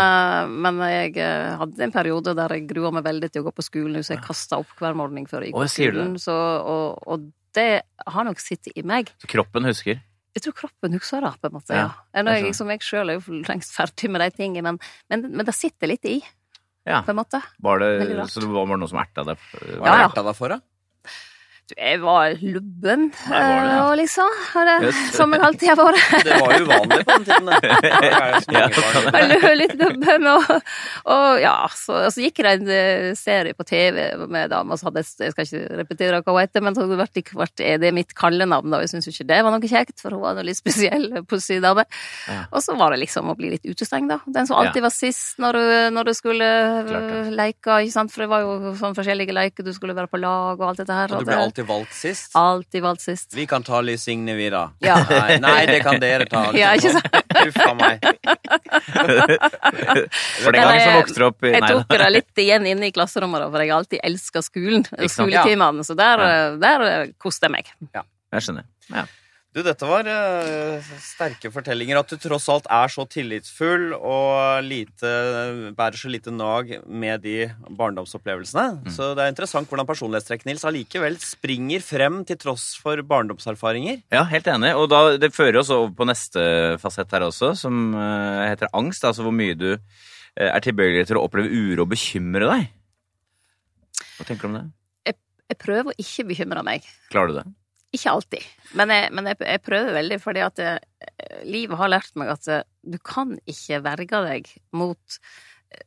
[0.65, 1.19] men jeg
[1.59, 4.25] hadde en periode der jeg grua meg veldig til å gå på skolen, så jeg
[4.25, 6.15] kasta opp hver morgen før jeg gikk på skolen.
[6.23, 7.69] Så, og, og det
[8.07, 9.11] har nok sittet i meg.
[9.21, 10.01] Så kroppen husker?
[10.35, 11.73] Jeg tror kroppen husker det, på en måte.
[11.77, 12.21] Ja, Ja.
[12.23, 14.79] Nå er jeg jeg, liksom, jeg sjøl er jo lengst ferdig med de tingene, men,
[15.09, 16.17] men, men det sitter litt i,
[16.85, 17.01] Ja.
[17.01, 17.39] på en måte.
[17.63, 19.37] Var det, så det var noe som erta deg?
[19.55, 20.09] Hva Ja, er ja.
[20.09, 20.59] erta deg for, da?
[21.65, 23.85] Du, jeg var lubben, Nei, var det, ja.
[23.89, 24.27] eh, liksom.
[24.55, 24.97] og det- Yes.
[25.15, 26.23] Som jeg alltid har vært.
[26.27, 27.45] Det var uvanlig på den tiden.
[27.49, 27.61] det.
[27.65, 29.15] Det jo så Ja, mange kan barn.
[29.15, 30.51] Jeg løp litt lubben, og,
[31.15, 33.97] og ja, så, så gikk det en eh, serie på TV
[34.29, 37.01] med dama dame, hadde jeg, skal ikke repetere hva hun heter, men så hadde det
[37.01, 39.71] vært, ikke vært er det mitt kallenavn, da, og jeg syntes ikke det var noe
[39.73, 41.87] kjekt, for hun var en litt spesiell, pussig dame.
[42.29, 42.43] Ja.
[42.53, 44.19] Og så var det liksom å bli litt utestengt, da.
[44.27, 44.85] Den som alltid Ja.
[44.85, 45.65] var sist når du,
[45.97, 46.51] når du skulle
[46.91, 47.19] Klart det.
[47.25, 50.21] eh, leke, ikke sant, for det var jo sånn forskjellige leker, du skulle være på
[50.21, 51.09] lag og alt dette her.
[51.09, 52.31] Og og du ble det- alltid valgt sist.
[52.33, 53.33] alltid valgt sist.
[53.33, 54.71] Vi kan ta Liv Signe, vi, da.
[54.79, 55.05] Ja.
[55.09, 56.51] Nei, nei, det kan dere ta.
[56.53, 57.05] Ja, ikke sant?
[57.47, 58.03] Uff a meg.
[60.43, 63.45] For den gangen som vokste opp i Jeg tok det litt igjen inne i klasserommet,
[63.45, 64.83] da, for jeg har alltid elska skolen.
[65.07, 65.85] Skoletimene.
[65.87, 66.25] Så der,
[66.59, 67.71] der eh, koste jeg meg.
[67.95, 68.67] Jeg skjønner.
[68.91, 69.05] Ja.
[69.55, 71.95] Du, dette var uh, sterke fortellinger.
[72.01, 75.11] At du tross alt er så tillitsfull og lite,
[75.77, 77.37] bærer så lite nag med de
[77.71, 78.65] barndomsopplevelsene.
[78.83, 78.91] Mm.
[78.91, 84.03] Så det er interessant hvordan personlighetstrekk Nils allikevel springer frem til tross for barndomserfaringer.
[84.11, 84.75] Ja, helt enig.
[84.75, 86.43] Og da, det fører oss over på neste
[86.83, 89.07] fasett her også, som uh, heter angst.
[89.07, 92.73] Altså hvor mye du uh, er tilbøyelig til å oppleve uro og bekymre deg.
[94.17, 94.69] Hva tenker du om det?
[95.45, 96.83] Jeg prøver å ikke bekymre meg.
[97.13, 97.51] Klarer du det?
[97.95, 100.79] Ikke alltid, men jeg, men jeg, jeg prøver veldig, fordi at jeg,
[101.47, 105.19] livet har lært meg at eh, du kan ikke verge deg mot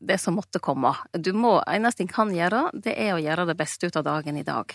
[0.05, 0.91] det som måtte komme.
[1.17, 4.37] Du må, eneste ting kan gjøre, det er å gjøre det beste ut av dagen
[4.37, 4.75] i dag.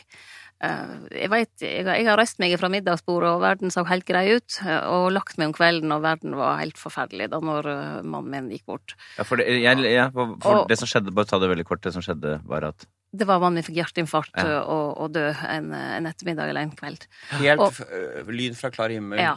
[0.64, 4.08] Eh, Jeg vet, jeg, har- jeg har reist meg fra middagsbordet, og verden så helt
[4.08, 7.70] grei ut, eh, og lagt meg om kvelden, og verden var helt forferdelig da når
[7.74, 8.96] eh, mannen min gikk bort.
[9.20, 11.84] Ja, for, det, jeg, for, for Og- det som skjedde, bare ta det veldig kort,
[11.86, 14.44] det som skjedde var at Det var vanlig fikk hjerteinfarkt Ja.
[14.60, 17.04] eh, og, og dø en, en ettermiddag eller en kveld.
[17.38, 19.20] Helt Og- øh, lyd fra klar himmel.
[19.22, 19.36] Ja.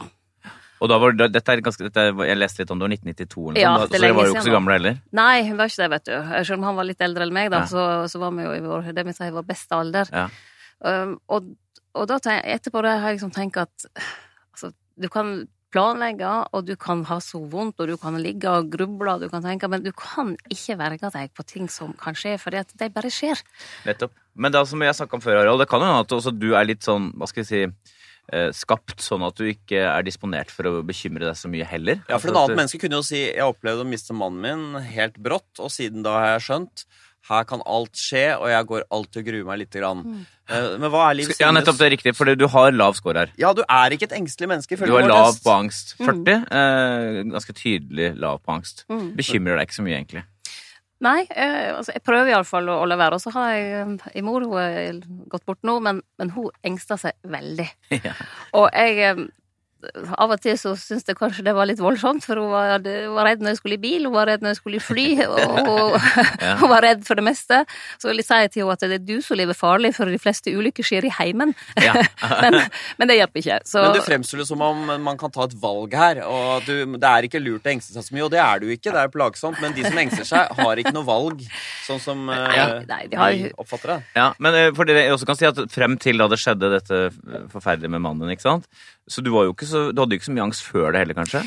[0.81, 3.45] Og da var det, dette er ganske, dette, jeg leste litt om det var 1992,
[3.49, 4.97] eller Ja, er så dere var jo ikke så gamle heller.
[5.17, 6.43] Nei, hun var ikke det, vet du.
[6.45, 7.65] Selv om han var litt eldre enn meg, da, Ja.
[7.71, 10.09] så, så var vi jo i vår, det vi sier, vår beste alder.
[10.13, 10.27] Ja.
[10.79, 11.47] Um, og,
[11.97, 13.87] og da tenk, etterpå det har jeg liksom tenkt at
[14.53, 14.69] altså,
[15.01, 19.13] du kan planlegge, og du kan ha så vondt, og du kan ligge og gruble,
[19.13, 22.37] og du kan tenke, men du kan ikke verge deg på ting som kan skje,
[22.41, 23.43] fordi at de bare skjer.
[23.87, 24.15] Nettopp.
[24.37, 26.51] Men det som jeg snakka om før, Harald, det kan jo hende at også du
[26.53, 27.93] er litt sånn, hva skal jeg si,
[28.31, 32.03] eh, skapt sånn at du ikke er disponert for å bekymre deg så mye heller.
[32.05, 34.87] Ja, for et en annen menneske kunne jo si jeg opplevde å miste mannen min
[34.93, 36.87] helt brått, og siden da har jeg skjønt
[37.27, 40.03] her kan alt skje, og jeg går alltid og gruer meg lite grann.
[40.05, 40.21] Mm.
[40.47, 43.25] Eh, Men hva er Liv Ja, nettopp, det er riktig, for du har lav score
[43.25, 43.33] her.
[43.39, 44.79] Ja, du er ikke et engstelig menneske.
[44.79, 45.95] Du har lav på angst.
[45.99, 46.47] 40.
[46.47, 48.85] Eh, ganske tydelig lav på angst.
[48.91, 49.13] Mm.
[49.19, 50.23] Bekymrer deg ikke så mye, egentlig.
[51.05, 53.19] Nei, eh, altså, jeg prøver iallfall å, å la være.
[53.19, 56.49] Og så har jeg eh, en mor, hun er gått bort nå, men, men hun
[56.65, 57.67] engster seg veldig.
[58.07, 58.15] Ja.
[58.57, 59.27] Og jeg, eh,
[60.17, 63.13] av og til så syntes jeg kanskje det var litt voldsomt, for hun var, hun
[63.13, 65.05] var, redd når jeg skulle i bil, hun var redd når jeg skulle i fly,
[65.29, 65.97] og
[66.63, 67.59] hun var redd for det meste.
[68.01, 70.53] Så jeg sier til henne at det er du som lever farlig, for de fleste
[70.53, 71.53] ulykker skjer i heimen.
[71.83, 71.93] Ja.
[72.43, 72.59] men,
[72.97, 73.59] men, det hjelper ikke.
[73.69, 73.83] Så...
[73.85, 77.29] Men det fremstår som om man kan ta et valg her, og du, det er
[77.29, 79.61] ikke lurt å engste seg så mye, og det er du ikke, det er plagsomt,
[79.61, 81.45] men de som engster seg, har ikke noe valg,
[81.85, 83.37] sånn som uh, nei, de har...
[83.61, 84.01] oppfatter det.
[84.17, 86.73] Ja, men uh, for dere jeg også kan si at frem til da det skjedde
[86.73, 87.01] dette
[87.53, 88.65] forferdelige med mannen, ikke sant,
[89.07, 89.31] så du,
[89.63, 91.45] så, du hadde jo ikke så mye angst før det heller, kanskje?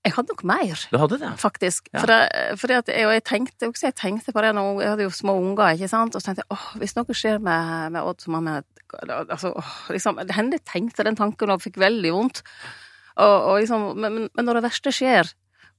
[0.00, 1.30] Jeg hadde nok mer, du hadde det?
[1.36, 1.90] faktisk.
[1.92, 2.00] Ja.
[2.00, 5.12] For, det, for det jeg, jeg, tenkte, jeg, tenkte på det nå, jeg hadde jo
[5.12, 6.16] små unger, ikke sant?
[6.16, 9.52] og så tenkte jeg åh, hvis noe skjer med, med Odd som har med altså,
[9.60, 12.42] åh, liksom, Det hendte jeg tenkte den tanken og fikk veldig vondt.
[13.20, 15.28] Og, og liksom, men, men, når det verste skjer,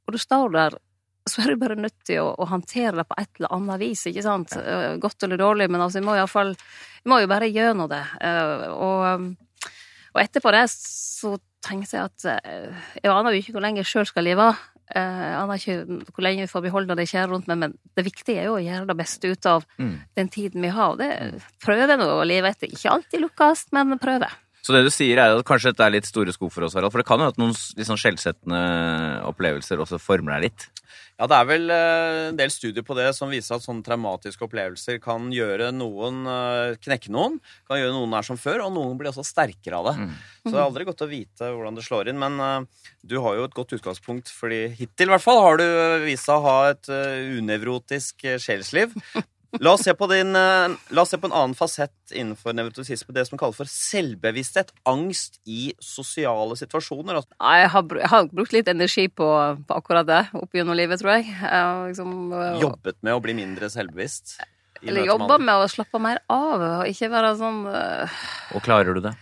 [0.05, 0.77] og du står der,
[1.29, 4.05] så er du bare nødt til å, å håndtere det på et eller annet vis,
[4.09, 4.53] ikke sant?
[4.53, 4.95] Ja.
[5.01, 8.03] Godt eller dårlig, men altså, jeg må iallfall Jeg må jo bare gjennom det.
[8.21, 9.33] Eh, og
[10.11, 13.89] og etterpå det så tenkte jeg at eh, jeg aner jo ikke hvor lenge jeg
[13.91, 14.49] sjøl skal leve.
[14.91, 18.05] Eh, jeg aner ikke hvor lenge vi får beholde det kjære rundt meg, men det
[18.07, 19.97] viktige er jo å gjøre det beste ut av mm.
[20.19, 20.95] den tiden vi har.
[20.95, 21.11] Og Det
[21.63, 22.71] prøver nå å leve etter.
[22.71, 24.39] Ikke alltid lukkes, men prøver.
[24.61, 26.93] Så det du sier er at kanskje dette er litt store sko for oss, Harald.
[26.93, 28.61] For det kan jo at noen litt sånn skjellsettende
[29.31, 30.67] opplevelser også former deg litt?
[31.21, 34.41] Ja, det er vel eh, en del studier på det som viser at sånne traumatiske
[34.47, 37.35] opplevelser kan gjøre noen eh, knekke noen.
[37.69, 39.93] Kan gjøre noen er som før, og noen blir også sterkere av det.
[40.01, 40.15] Mm.
[40.41, 42.17] Så det er aldri godt å vite hvordan det slår inn.
[42.23, 45.67] Men uh, du har jo et godt utgangspunkt, fordi hittil i hvert fall har du
[46.07, 46.89] vist deg å ha et
[47.37, 48.97] unevrotisk sjelsliv.
[49.59, 53.11] La oss, se på din, eh, la oss se på en annen fasett innenfor nevrotisisme.
[53.11, 54.71] Det som kalles for selvbevissthet.
[54.87, 57.19] Angst i sosiale situasjoner.
[57.19, 57.35] Altså.
[57.35, 59.27] Jeg har, jeg har brukt litt energi på,
[59.67, 61.27] på, akkurat det opp gjennom livet, tror jeg.
[61.35, 64.37] jeg liksom, uh, Jobbet med å bli mindre selvbevisst?
[64.81, 68.21] Eller jobba med å slappe mer av, og ikke være sånn uh,
[68.55, 69.13] Og klarer du det?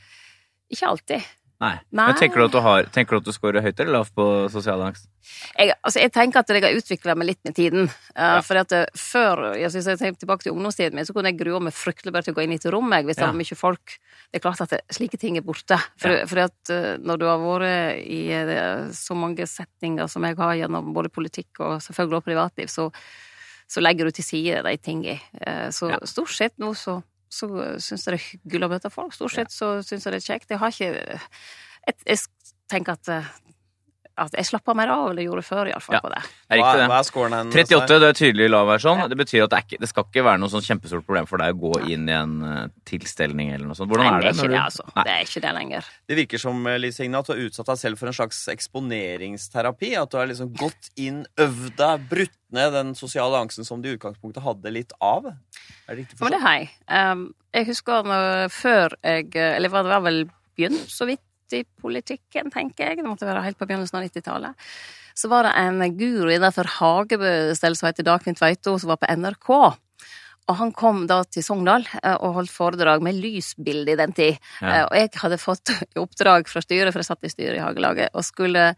[0.72, 1.26] Ikke alltid.
[1.60, 1.76] Nei.
[1.91, 2.12] Nei.
[2.15, 4.80] Tenker du at du, har, tenker du at du scorer høyt eller lavt på sosial
[4.86, 5.10] angst?
[5.58, 7.89] Jeg, altså, jeg tenker at jeg har utvikla meg litt med tiden.
[8.13, 8.38] Uh, ja.
[8.48, 11.41] For at uh, før, jeg synes jeg tenker tilbake til ungdomstiden min, så kunne jeg
[11.41, 13.36] grue meg fryktelig bare til å gå inn i et rom jeg, hvis det var
[13.41, 13.98] mye folk.
[14.30, 15.82] Det er klart at det, slike ting er borte.
[16.00, 16.24] For, ja.
[16.32, 18.22] for at uh, når du har vært i
[18.95, 22.88] så mange setninger som jeg har gjennom både politikk og selvfølgelig også privatliv, så,
[23.67, 25.19] så legger du til side de tingene.
[25.76, 26.00] så ja.
[26.08, 29.13] stort sett nå så så syns jeg det er hyggelig å møte folk.
[29.15, 30.54] Stort sett så syns jeg det er kjekt.
[30.54, 31.20] Jeg har ikke
[31.89, 32.20] Jeg, jeg
[32.70, 33.10] tenker at
[34.19, 36.01] at jeg slappa mer av enn jeg gjorde før, i alle fall ja.
[36.03, 36.21] på det.
[36.49, 37.55] Hva, hva er scoren hennes?
[37.55, 39.03] 38, det er tydelig lav versjon.
[39.03, 39.08] Ja.
[39.12, 41.55] Det betyr at det, ikke, det, skal ikke være noe sånn kjempestort problem for deg
[41.55, 42.58] å gå inn i en uh,
[42.89, 43.91] tilstelning eller noe sånt.
[43.91, 44.34] Hvordan Nei, er det?
[44.34, 44.88] det er ikke det, altså.
[44.89, 45.05] Nei.
[45.08, 45.91] Det er ikke det lenger.
[46.10, 48.41] Det virker som eh, Liv Signe, at du har utsatt deg selv for en slags
[48.55, 49.93] eksponeringsterapi.
[50.01, 53.91] At du har liksom gått inn, øvd deg, brutt ned den sosiale angsten som du
[53.91, 55.29] i utgangspunktet hadde litt av.
[55.29, 56.25] Er det riktig forstått?
[56.25, 56.69] Men det hei.
[56.89, 60.19] Um, jeg husker når, før jeg Eller det var vel
[60.60, 61.23] begynt så vidt
[61.57, 62.99] i politikken, tenker jeg.
[62.99, 64.71] Det måtte være helt på begynnelsen av 90-tallet.
[65.19, 69.51] Så var det en guru innenfor hagebestell som heter Dagfinn Tveito, som var på NRK.
[70.49, 74.39] Og han kom da til Sogndal eh, og holdt foredrag med lysbilde i den tid.
[74.63, 74.71] Ja.
[74.71, 77.63] Eh, og jeg hadde fått i oppdrag fra styret, for jeg satt i styret i
[77.63, 78.71] Hagelaget, og skulle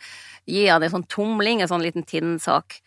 [0.50, 2.82] gi han en sånn tumling, en sånn liten tinnsak.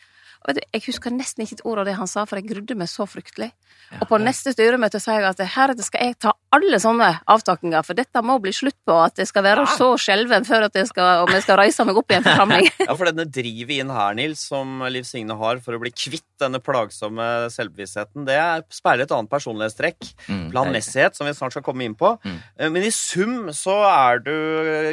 [0.45, 2.91] Og jeg husker nesten ikke et ord av det han sa, for jeg grudde meg
[2.93, 3.51] så fryktelig.
[3.93, 7.83] Ja, og på neste styremøte sa jeg at heretter skal jeg ta alle sånne avtakinger,
[7.87, 9.73] for dette må bli slutt på at jeg skal være ja.
[9.79, 12.69] så skjelven før at jeg skal, om jeg skal reise meg opp i en forsamling.
[12.87, 16.27] ja, for denne drivet inn her, Nils, som Liv Signe har for å bli kvitt
[16.43, 18.39] denne plagsomme selvbevisstheten, det
[18.75, 20.13] speiler et annet personlighetstrekk.
[20.29, 22.15] Mm, Planmessighet, som vi snart skal komme inn på.
[22.25, 22.39] Mm.
[22.59, 24.35] Eh, men i sum så er du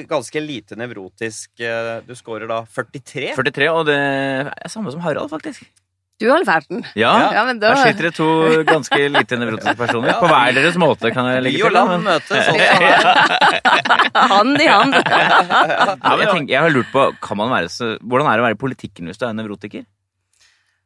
[0.10, 1.52] ganske lite nevrotisk.
[1.60, 3.36] Eh, du scorer da 43.
[3.38, 5.41] 43, og det er samme som Harald, faktisk.
[6.22, 6.84] Du all verden.
[6.94, 7.72] Ja, ja men da...
[7.74, 8.28] her sitter det to
[8.68, 10.20] ganske lite nevrotiske personer.
[10.22, 11.64] På hver deres måte, kan jeg legge til.
[11.64, 12.46] Vi og land møtes
[14.36, 14.94] Hand i hand.
[15.02, 17.08] ja, men jeg, tenker, jeg har lurt på,
[17.42, 19.88] være så, Hvordan er det å være i politikken hvis du er nevrotiker?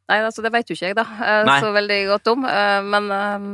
[0.06, 1.54] Nei, altså det vet jo ikke jeg, da, eh, nei.
[1.64, 2.44] så veldig godt om.
[2.46, 3.46] Eh, men eh,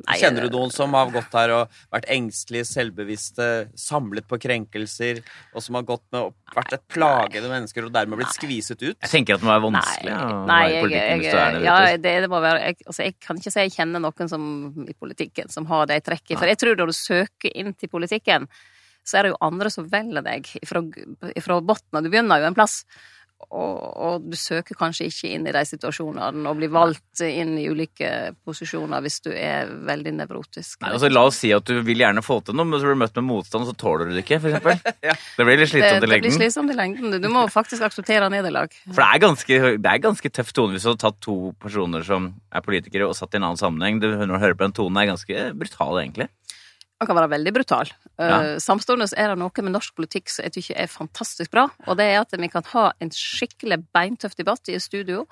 [0.00, 3.46] nei, Kjenner du noen som har gått her og vært engstelige, selvbevisste,
[3.78, 5.22] samlet på krenkelser,
[5.54, 8.98] og som har gått med og vært et plagede mennesker og dermed blitt skviset ut?
[8.98, 11.64] Jeg tenker at det må være vanskelig å være i politikken hvis du er det.
[11.68, 14.52] Ja, det, det må være jeg, altså, jeg kan ikke si jeg kjenner noen som,
[14.90, 16.42] i politikken som har de trekkene.
[16.42, 18.50] For jeg tror når du søker inn til politikken,
[19.06, 20.82] så er det jo andre som velger deg fra,
[21.44, 22.02] fra bunnen.
[22.02, 22.80] Du begynner jo en plass
[23.50, 27.66] og, og, du søker kanskje ikke inn i de situasjonene og blir valgt inn i
[27.70, 28.10] ulike
[28.46, 30.80] posisjoner hvis du er veldig nevrotisk.
[30.82, 32.98] Nei, altså, la oss si at du vil gjerne få til noe, men så blir
[32.98, 34.86] du møtt med motstand, og så tåler du det ikke, f.eks.
[35.08, 35.16] ja.
[35.38, 36.14] Det blir litt slitsomt i lengden.
[36.14, 37.18] Det blir slitsomt i lengden.
[37.24, 38.74] Du må faktisk akseptere nederlag.
[38.88, 42.06] For det er ganske, det er ganske tøff tone hvis du har tatt to personer
[42.06, 44.00] som er politikere og satt i en annen sammenheng.
[44.02, 46.30] Du, når du hører på den tonen, er ganske brutal, egentlig.
[47.02, 47.90] Han kan være veldig brutal.
[48.18, 48.36] Ja.
[48.54, 51.98] Uh, Samtidig er det noe med norsk politikk som jeg tykker er fantastisk bra, og
[51.98, 55.26] det er at vi kan ha en skikkelig beintøff debatt i studio.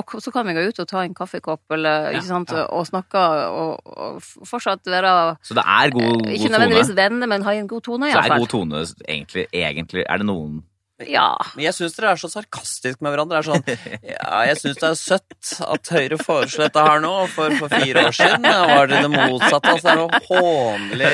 [0.00, 3.20] Og så kan vi gå ut og ta en kaffekopp eller, ikke sant, og snakke
[3.52, 6.52] og, og fortsatt være Så det er god, god Ikke tone.
[6.54, 9.46] nødvendigvis venner, men ha en god tone, Så det er god tone, egentlig.
[9.52, 10.04] egentlig.
[10.08, 10.62] Er det noen
[11.08, 11.32] Ja.
[11.56, 13.40] Men jeg syns dere er så sarkastiske med hverandre.
[13.40, 17.12] Det er sånn, ja, jeg syns det er søtt at Høyre foreslo dette her nå.
[17.32, 19.72] For, for fire år siden var det det motsatte.
[19.72, 21.12] Altså, det er noe hånlig,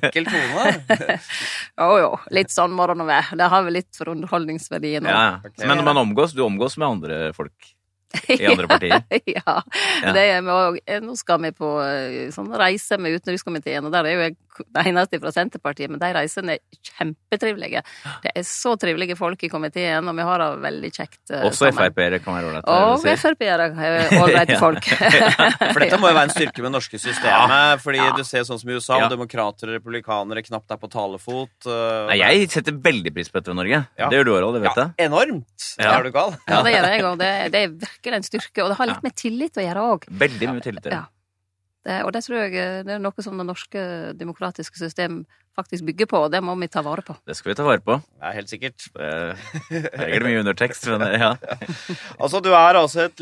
[0.00, 1.18] ekkel tone.
[1.82, 3.38] Jo jo, litt sånn må det nå være.
[3.40, 5.48] Det har vel litt for underholdningsverdien Ja, òg.
[5.56, 5.66] ja.
[5.70, 7.72] Men når man omgås, du omgås med andre folk
[8.28, 9.00] i andre partier.
[9.38, 9.54] ja.
[10.04, 10.12] Ja.
[10.12, 13.94] Det er vi også- eh, nå skal vi på eh, sånn reise med utenrikskomiteen, og
[13.96, 17.82] der er jo jeg den eneste fra Senterpartiet, men de reisene er kjempetrivelige.
[18.24, 21.46] Det er så trivelige folk i komiteen, og vi har det veldig kjekt sammen.
[21.48, 21.78] Også sammen.
[21.92, 22.76] Frp-ere kan være ålreite.
[22.76, 23.06] Og.
[23.22, 24.88] Frp-ere er ålreite folk.
[25.72, 27.80] For dette må jo være en styrke med det norske systemet.
[27.84, 28.10] Fordi Ja.
[28.16, 29.08] du ser sånn som i USA, Ja.
[29.08, 31.50] demokrater og republikanere knapt er på talefot.
[31.66, 33.86] øh, Nei, jeg setter veldig pris på dette ved Norge.
[33.98, 34.08] Ja.
[34.10, 34.92] Det gjør du, òg, Det vet jeg.
[34.98, 35.68] ja, enormt!
[35.78, 35.96] Ja.
[35.98, 36.36] Er du gal?
[36.48, 37.18] Ja, det gjør jeg òg.
[37.22, 38.62] Det, det er virkelig en styrke.
[38.64, 40.06] Og det har litt med tillit å gjøre òg.
[40.10, 40.86] Veldig mye tillit.
[40.92, 41.04] Ja.
[41.82, 43.80] Det, og det tror jeg eh, det er noe som det norske
[44.18, 45.24] demokratiske system
[45.58, 47.16] faktisk bygger på, og det må vi ta vare på.
[47.28, 47.98] Det skal vi ta vare på.
[48.22, 48.86] Ja, helt sikkert.
[48.94, 50.88] Det her det mye undertekst.
[50.94, 51.34] Men ja.
[52.22, 53.20] Altså, du er altså et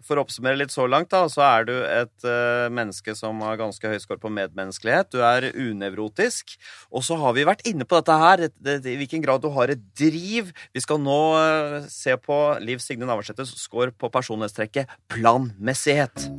[0.00, 3.58] For å oppsummere litt så langt, da, så er du et eh, menneske som har
[3.60, 5.10] ganske høy skår på medmenneskelighet.
[5.12, 6.54] Du er unevrotisk.
[6.88, 9.50] Og så har vi vært inne på dette her, det, det, i hvilken grad du
[9.58, 10.54] har et driv.
[10.72, 16.30] Vi skal nå eh, se på Liv Signe Navarsetes skår på personlighetstrekket planmessighet.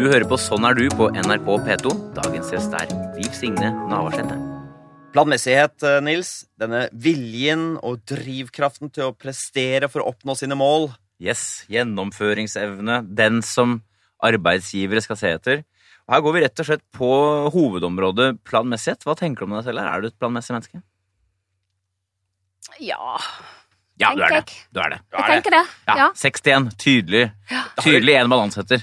[0.00, 1.90] Du hører på Sånn er du på NRK P2.
[2.16, 2.88] Dagens gjest er
[3.18, 4.32] Liv Signe Navarsete.
[5.12, 6.46] Planmessighet, eh, Nils.
[6.56, 10.88] Denne viljen og drivkraften til å prestere for å oppnå sine mål.
[11.20, 13.14] Yes, gjennomføringsevne.
[13.14, 13.82] Den som
[14.24, 15.64] arbeidsgivere skal se etter.
[16.08, 17.12] Og her går vi rett og slett på
[17.52, 19.04] hovedområdet planmessighet.
[19.04, 19.84] Hva tenker du om deg selv?
[19.84, 20.82] Er du et planmessig menneske?
[22.80, 23.20] Ja,
[24.00, 24.66] Ja, du er Tenker det.
[24.72, 25.00] Du er det.
[25.12, 25.66] jeg tenker det.
[25.86, 26.12] Ja, Ja.
[26.14, 26.70] 61.
[26.78, 27.32] Tydelig.
[27.84, 28.80] Tydelig en balansetter.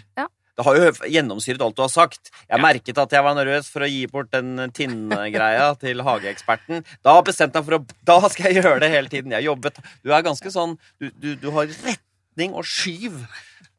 [0.58, 2.32] Det har jo gjennomsyret alt du har sagt.
[2.50, 2.62] Jeg Ja.
[2.64, 6.82] merket at jeg var nervøs for å gi bort den tinngreia til hageeksperten.
[7.06, 9.32] Da bestemte jeg for å Da skal jeg gjøre det hele tiden.
[9.36, 13.22] Jeg har jobbet Du er ganske sånn Du, du, du har retning og skyv.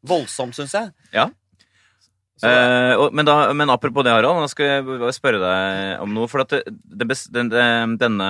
[0.07, 0.93] Voldsomt, syns jeg.
[1.11, 1.27] Ja.
[2.39, 6.29] Eh, og, men, da, men apropos det, Harald, nå skal jeg spørre deg om noe.
[6.31, 8.29] For at det, det, den, den, denne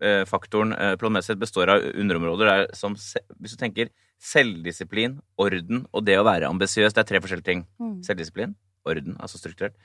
[0.00, 6.16] eh, faktoren planmessig består av underområder der som Hvis du tenker selvdisiplin, orden og det
[6.18, 7.66] å være ambisiøs, det er tre forskjellige ting.
[7.82, 7.98] Mm.
[8.06, 8.54] Selvdisiplin,
[8.88, 9.76] orden, altså strukturert,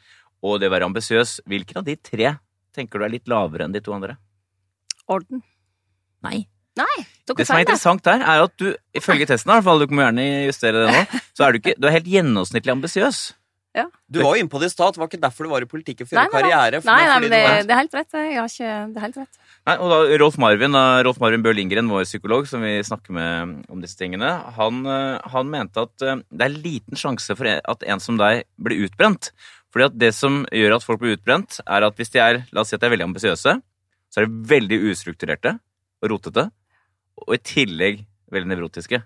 [0.41, 1.39] og det å være ambisiøs.
[1.49, 2.35] Hvilken av de tre
[2.75, 4.17] tenker du er litt lavere enn de to andre?
[5.11, 5.43] Orden.
[6.25, 6.45] Nei.
[6.79, 9.91] Nei, Det som er interessant der, er at du, ifølge testen, i hvert fall, du
[9.91, 13.19] må gjerne justere det nå, så er du ikke Du er helt gjennomsnittlig ambisiøs.
[14.07, 14.95] du var jo inne på det i stad.
[14.95, 16.41] Det var ikke derfor du var i politikken for å Nei, nei, nei.
[16.47, 16.81] karriere.
[16.87, 18.15] Nei, nei, men det, det er helt rett.
[18.15, 19.40] Jeg har ikke Det er helt rett.
[19.61, 23.13] Nei, og da Rolf Marvin, da, Rolf Marvin Bø Lindgren, vår psykolog, som vi snakker
[23.13, 27.45] med om disse tingene, han, eh, han mente at eh, det er liten sjanse for
[27.45, 29.29] at en som deg blir utbrent.
[29.71, 32.63] Fordi at det som gjør at folk blir utbrent, er at hvis de er la
[32.63, 33.53] oss si at de er veldig ambisiøse,
[34.11, 35.53] så er de veldig ustrukturerte
[36.01, 36.49] og rotete,
[37.21, 38.01] og i tillegg
[38.33, 39.03] veldig nevrotiske.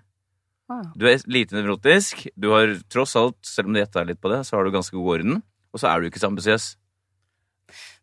[0.72, 0.88] Ah.
[0.98, 4.40] Du er lite nevrotisk, du har tross alt, selv om du gjetta litt på det,
[4.48, 5.38] så har du ganske god orden,
[5.70, 6.72] og så er du ikke så ambisiøs.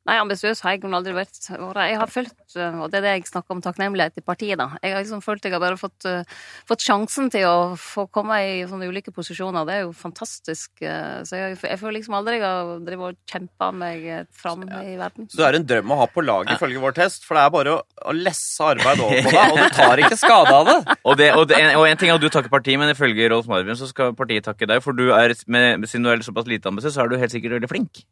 [0.04, 1.38] Nei, ambisiøs har jeg aldri vært.
[1.48, 4.66] Jeg har følt, eh, og det er det jeg snakker om takknemlighet i partiet, da.
[4.84, 6.26] Jeg har liksom følt jeg har bare fått, eh,
[6.68, 9.64] fått sjansen til å få komme i sånne ulike posisjoner.
[9.70, 10.74] Det er jo fantastisk.
[10.84, 14.98] eh, Så jeg, jeg føler liksom aldri jeg har drevet og kjempa meg fram i
[15.00, 15.30] verden.
[15.32, 17.24] Så du er en drøm å ha på laget, ifølge vår test.
[17.24, 20.20] For det er bare å, å lesse arbeid over på deg, og du tar ikke
[20.20, 20.78] skade av det.
[21.06, 23.48] Og, det, og, det, og en ting er at du takker partiet, men ifølge Rolf
[23.48, 24.84] Marvin så skal partiet takke deg.
[24.84, 27.56] For du er, med, siden du er såpass lite ambisiøs, så er du helt sikkert
[27.62, 28.04] veldig flink.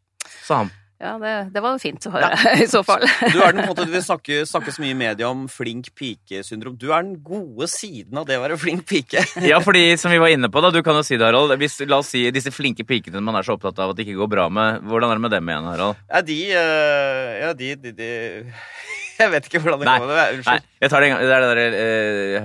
[0.47, 0.71] Sa han.
[1.01, 2.29] Ja, det, det var jo fint å høre,
[2.61, 3.01] i så fall.
[3.33, 6.75] Du er den på en måte, det snakker, snakkes mye i media om flink pike-syndrom.
[6.77, 9.23] Du er den gode siden av det å være flink pike.
[9.51, 11.55] Ja, fordi som vi var inne på, da, du kan jo si det, Harald.
[11.57, 14.19] Hvis, la oss si disse flinke pikene man er så opptatt av at det ikke
[14.21, 14.85] går bra med.
[14.85, 16.05] Hvordan er det med dem igjen, Harald?
[16.11, 18.11] Ja, de eh, Ja, de, de, de
[19.21, 20.19] Jeg vet ikke hvordan det går med det.
[20.21, 20.69] Nei, Unnskyld.
[20.81, 21.25] jeg tar det en gang.
[21.25, 21.75] Det er det der,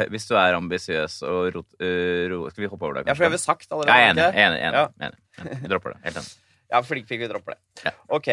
[0.01, 3.07] eh, hvis du er ambisiøs og rot, uh, ro, Skal vi hoppe over det?
[3.09, 3.93] Ja, for jeg har vi sagt allerede.
[3.97, 4.27] Jeg er enig.
[4.27, 5.07] Jeg er enig, enig, Ja.
[5.07, 5.63] enig, enig.
[5.63, 6.03] Vi dropper det.
[6.09, 6.35] Helt enig.
[6.73, 7.93] Ja, flink fikk vi droppe det.
[8.13, 8.33] Ok.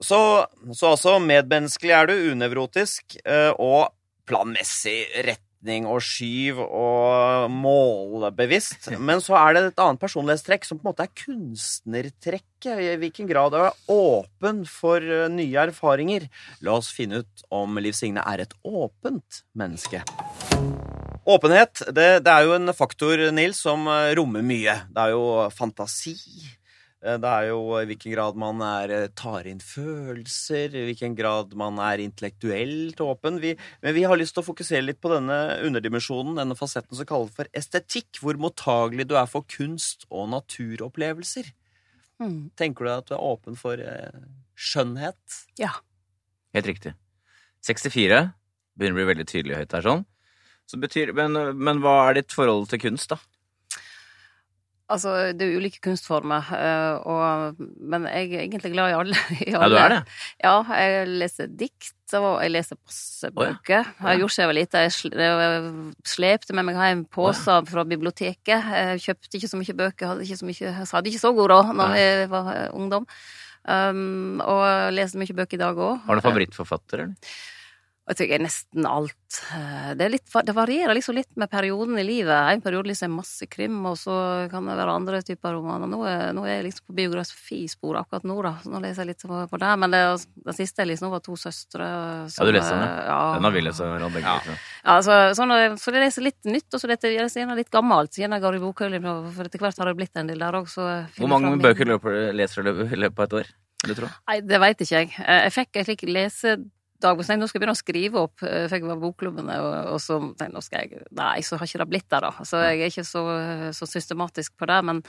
[0.00, 0.18] Så,
[0.72, 3.90] så altså, medmenneskelig er du, unevrotisk eh, og
[4.28, 8.88] planmessig retning og skyv og målbevisst.
[8.96, 12.70] Men så er det et annet personlighetstrekk som på en måte er kunstnertrekket.
[12.70, 16.30] I hvilken grad du er åpen for eh, nye erfaringer.
[16.64, 20.00] La oss finne ut om Liv Signe er et åpent menneske.
[21.28, 24.80] Åpenhet det, det er jo en faktor, Nils, som eh, rommer mye.
[24.88, 26.16] Det er jo fantasi.
[27.02, 31.16] Eh, Det er jo i hvilken grad man er, eh, tar inn følelser, i hvilken
[31.16, 33.40] grad man er intellektuelt åpen.
[33.40, 37.06] Vi, men vi har lyst til å fokusere litt på denne underdimensjonen, denne fasetten som
[37.06, 41.52] kalles for estetikk, hvor mottagelig du er for kunst og naturopplevelser.
[42.20, 42.50] Mm.
[42.54, 44.20] Tenker du at du er åpen for eh,
[44.54, 45.44] skjønnhet?
[45.58, 45.72] Ja.
[46.52, 46.94] Helt riktig.
[47.64, 48.34] 64
[48.76, 50.04] begynner å bli veldig tydelig høyt her, sånn.
[50.68, 53.16] Så betyr, men, men hva er ditt forhold til kunst, da?
[54.90, 59.18] Altså, det er jo ulike kunstformer, eh, og, men jeg er egentlig glad i alle.
[59.46, 60.00] I Ja, du er det?
[60.42, 63.44] Ja, jeg leser dikt, og jeg leser masse bøker.
[63.44, 63.58] Oh, ja.
[63.60, 63.92] bøker.
[64.00, 64.82] Jeg har gjort siden jeg var lita.
[64.86, 68.72] Jeg slepte med meg hjem poser fra biblioteket.
[68.80, 71.54] Jeg kjøpte ikke så mye bøker, hadde ikke så, mye, jeg hadde ikke så god
[71.54, 73.06] råd da jeg var eh, ungdom.
[73.60, 76.04] Um, og leser mye bøker i dag òg.
[76.06, 77.32] Har du favorittforfatter, eller?
[78.10, 79.36] Jeg tror jeg nesten alt.
[79.54, 82.34] Eh, Det, litt, det varierer liksom litt med perioden i livet.
[82.56, 84.16] En periode liksom er masse krim, og så
[84.50, 85.86] kan det være andre typer romaner.
[85.90, 88.52] Nå er, nå er jeg liksom på biografispor akkurat nå, da.
[88.64, 89.70] Så nå leser jeg litt på, det.
[89.84, 90.02] Men det,
[90.48, 91.86] det siste jeg liksom, var To søstre.
[92.26, 93.06] Ja, du leser den, ja?
[93.06, 93.20] Ja.
[93.36, 94.36] Den har vi lest, Ja.
[94.80, 98.18] Ja, så, sånn, så jeg leser litt nytt, og så leser jeg gjerne litt gammelt.
[98.18, 99.00] Gjerne går i bokhylla,
[99.36, 102.86] for etter hvert har det blitt en del der òg, Hvor mange bøker leser du
[102.88, 103.56] i løpet av et år?
[104.28, 105.14] Nei, det veit ikke jeg.
[105.24, 106.76] Eh, Jeg fikk en slik lesedagbok.
[107.00, 108.34] Så Nei, Nå skal jeg begynne å skrive opp.
[108.40, 111.66] for jeg var i bokklubbene, og, og så jeg, nå skal jeg Nei, så har
[111.66, 112.30] ikke det blitt det, da.
[112.44, 113.22] Så jeg er ikke så,
[113.76, 114.78] så systematisk på det.
[114.84, 115.02] Men,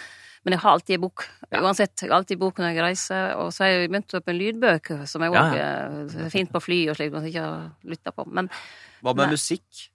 [0.45, 1.25] men jeg har alltid en bok.
[1.51, 1.95] Uansett.
[2.01, 3.35] Jeg har alltid bok når jeg reiser.
[3.43, 5.71] Og så har jeg begynt opp en lydbøk, som jeg Ja, ja.
[6.25, 8.25] er fint på fly og slik, men ikke har lytta på.
[8.31, 8.47] Men
[9.01, 9.33] Hva med Nei.
[9.35, 9.87] musikk?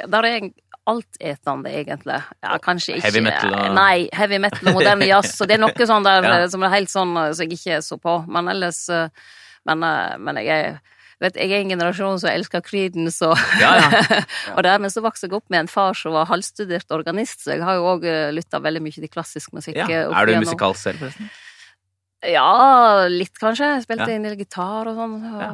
[0.00, 0.52] der er jeg
[0.88, 2.14] altetende, egentlig.
[2.42, 5.34] Ja, kanskje ikke Heavy metal og- Nei, heavy metal og moderne jazz.
[5.40, 6.48] Og det er noe sånn der Ja.
[6.48, 8.14] som er helt sånn som som jeg ikke så på.
[8.28, 9.08] Men ellers eh,
[9.66, 10.78] Men, eh, men jeg er
[11.20, 14.20] Vet, jeg er en generasjon som elsker Creedence og Ja, ja.
[14.56, 17.62] Og dermed så vokste jeg opp med en far som var halvstudert organist, så jeg
[17.66, 19.76] har jo òg lytta veldig mye til klassisk musikk.
[19.76, 19.86] ja.
[19.90, 21.28] eh, Er du musikalsk selv, forresten?
[22.24, 23.68] Ja, litt kanskje.
[23.76, 24.16] Jeg spilte Ja.
[24.16, 25.14] en del gitar og sånn.
[25.40, 25.50] Ja.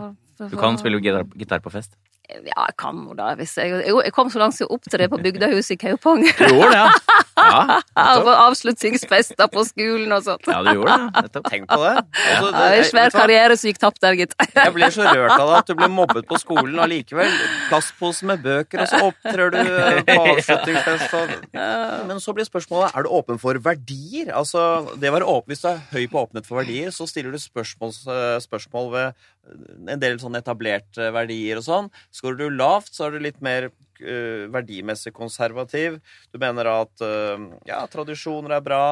[0.51, 1.95] Du kan spille gitar, gitar på fest?
[2.27, 5.18] Ja, jeg kan jo da, Hvis jeg, jeg, kom så langt som å det på
[5.22, 6.24] bygdehuset i Kaupang.
[6.27, 6.89] Du gjorde det, ja.
[7.37, 7.61] Ja,
[7.97, 8.31] Ja, nettopp.
[8.47, 10.49] avslutningsfester på skolen og sånt.
[10.51, 11.07] ja du gjorde det.
[11.27, 11.51] Nettopp.
[11.53, 11.93] Tenk på det.
[11.93, 14.35] Altså, Ja, det- en svær karriere som gikk tapt der, gitt.
[14.57, 17.31] Jeg ble så rørt av det at du ble mobbet på skolen allikevel.
[17.68, 21.14] Plastpose med bøker, og så opptrer du eh, på avslutningsfest.
[21.20, 21.37] Og...
[22.11, 24.33] Men så blir spørsmålet er du åpen for verdier.
[24.35, 24.66] Altså,
[24.99, 27.95] det var åpen, Hvis du er høy på åpenhet for verdier, så stiller du spørsmål,
[28.43, 29.27] spørsmål ved
[29.87, 31.91] en del sånn etablerte verdier og sånn.
[32.17, 36.01] Skårer du lavt, så er du litt mer uh, verdimessig konservativ.
[36.33, 38.85] Du mener at uh, ja, tradisjoner er bra.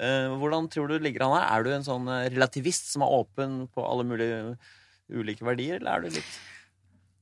[0.00, 1.48] Uh, hvordan tror du ligger an her?
[1.50, 4.54] Er du en sånn relativist som er åpen på alle mulige
[5.10, 6.38] ulike verdier, eller er du litt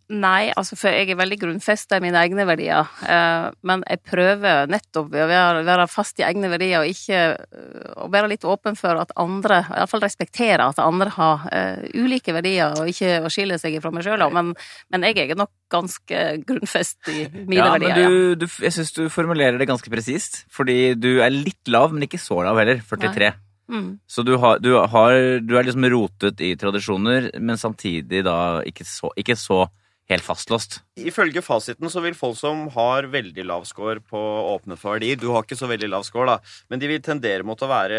[0.09, 2.89] Nei, altså for jeg er veldig grunnfesta i mine egne verdier.
[3.05, 7.91] Eh, men jeg prøver nettopp ved å være, fast i egne verdier og ikke eh,
[8.01, 12.73] å være litt åpen for at andre, iallfall respektere at andre har eh, ulike verdier,
[12.81, 14.25] og ikke å skille seg fra meg sjøl.
[14.33, 14.55] Men,
[14.89, 17.99] men jeg er nok ganske grunnfest i mine Ja, verdier.
[17.99, 20.47] men du, du, jeg syns du formulerer det ganske presist.
[20.49, 22.81] Fordi du er litt lav, men ikke så lav heller.
[22.81, 23.29] 43.
[23.29, 23.37] ja.
[23.69, 23.99] Mm.
[24.09, 28.87] Så du, har, du, har, du er liksom rotet i tradisjoner, men samtidig da ikke
[28.89, 29.67] så, ikke så
[30.09, 30.81] helt fastlåst.
[30.97, 34.21] Ifølge fasiten så vil folk som har veldig lav score på
[34.55, 37.47] åpne for verdier Du har ikke så veldig lav score, da, men de vil tendere
[37.47, 37.99] mot å være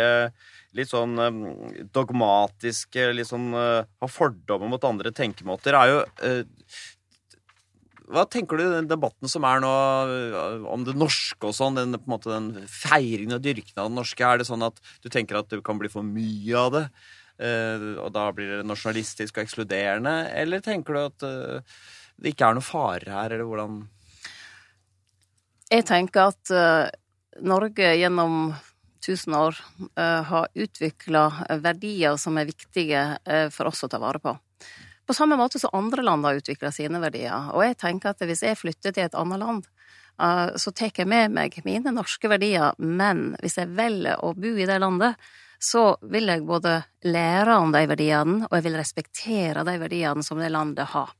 [0.77, 5.77] litt sånn eh, dogmatiske, litt sånn eh, ha fordommer mot andre tenkemåter.
[5.77, 6.41] Er jo eh,
[8.09, 9.71] Hva tenker du i den debatten som er nå
[10.15, 13.93] eh, om det norske og sånn, den, på en måte, den feiringen og dyrkingen av
[13.93, 14.25] det norske?
[14.25, 16.89] Er det sånn at du tenker at det kan bli for mye av det?
[17.39, 20.11] og da blir det nasjonalistisk og ekskluderende?
[20.35, 21.23] Eller tenker du at
[22.19, 23.79] det ikke er noen farer her, eller hvordan
[25.69, 26.89] Jeg tenker at uh,
[27.45, 28.53] Norge gjennom
[29.05, 29.55] tusen år
[29.95, 31.23] uh, har utvikla
[31.63, 34.35] verdier som er viktige uh, for oss å ta vare på.
[35.09, 37.47] På samme måte som andre land har utvikla sine verdier.
[37.57, 39.63] Og jeg tenker at hvis jeg flytter til et annet land,
[40.21, 44.51] eh, så tar jeg med meg mine norske verdier, men hvis jeg velger å bo
[44.53, 45.17] i det landet,
[45.59, 50.39] så vil jeg både lære om de verdiene, og jeg vil respektere de verdiene som
[50.39, 51.11] det landet har.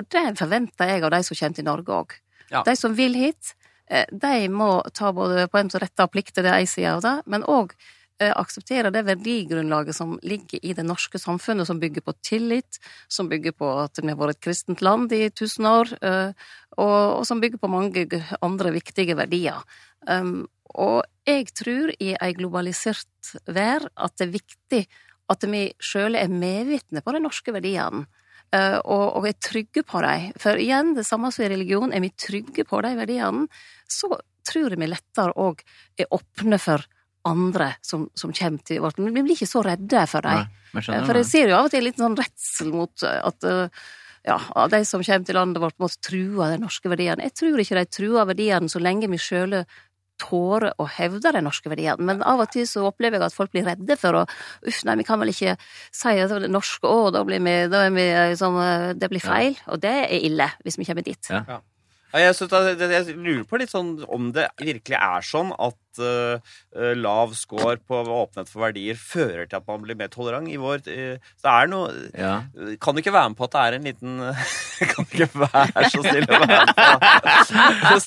[0.00, 2.14] Og det forventer jeg av de som kommer til Norge òg.
[2.52, 2.62] Ja.
[2.66, 3.54] De som vil hit,
[3.88, 7.04] eh, de må ta både på en rette og plikter, det er ei side av
[7.04, 7.76] det, men òg
[8.30, 12.78] akseptere det verdigrunnlaget som ligger i det norske samfunnet, som bygger på tillit,
[13.08, 16.32] som bygger på at vi har vært et kristent land i tusen år, eh,
[16.76, 18.06] og, og som bygger på mange
[18.40, 19.62] andre viktige verdier.
[20.80, 24.82] Og jeg tror i ei globalisert verd at det er viktig
[25.32, 28.06] at vi sjøle er medvitne på de norske verdiene.
[28.52, 30.32] eh, og, og er trygge på dem.
[30.40, 33.46] For igjen, det samme som i religion, er vi trygge på de verdiene,
[33.88, 34.10] så
[34.44, 35.62] tror jeg vi lettere òg
[35.96, 36.84] er åpne for
[37.24, 40.42] andre som, som kommer til vårt Vi blir ikke så redde for dem.
[40.42, 43.84] Nei, For jeg ser jo av og til litt sånn redsel mot at eh,
[44.26, 47.26] ja, av de som kommer til landet vårt, måtte true de norske verdiene.
[47.26, 49.64] Jeg tror ikke de truer verdiene så lenge vi sjøle
[50.22, 52.02] tårer å hevde de norske verdiene.
[52.08, 54.26] Men av og til så opplever jeg at folk blir redde for å
[54.62, 57.56] Uff, nei, vi kan vel ikke si at det er norske å, da blir vi,
[57.72, 59.58] da er vi liksom, eh, Det blir feil.
[59.72, 61.30] Og det er ille, hvis vi kommer dit.
[61.32, 61.60] Ja.
[62.12, 65.70] Ja, jeg, synes jeg lurer på litt sånn om det virkelig er sånn at eh,
[65.72, 65.81] eh,
[67.02, 70.82] lav score på åpenhet for verdier fører til at man blir mer tolerant i vår
[70.90, 72.34] eh, Så det er noe Ja.
[72.82, 74.18] Kan du ikke være med på at det er en liten
[74.92, 76.72] Kan du ikke være så snill å være med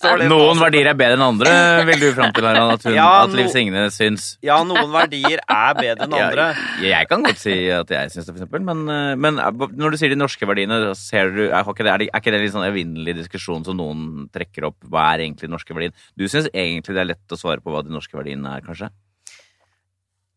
[0.02, 0.14] på?
[0.32, 1.54] Noen verdier er bedre enn andre,
[1.90, 2.76] vil du fram til, Harald?
[2.76, 6.48] At, hun, Ja, at Liv Signe syns Ja, noen verdier er bedre enn andre.
[6.82, 8.66] Ja, jeg kan godt si at jeg syns det, for eksempel.
[8.66, 12.06] Men, eh, men når du sier de norske verdiene, ser du, er, ikke det, er,
[12.10, 14.78] ikke det litt sånn evinnelig diskusjon som noen trekker opp?
[14.92, 15.96] Hva er egentlig den norske verdien?
[16.20, 18.90] Du syns egentlig det er lett å svare på hva de norske verdiene er, kanskje?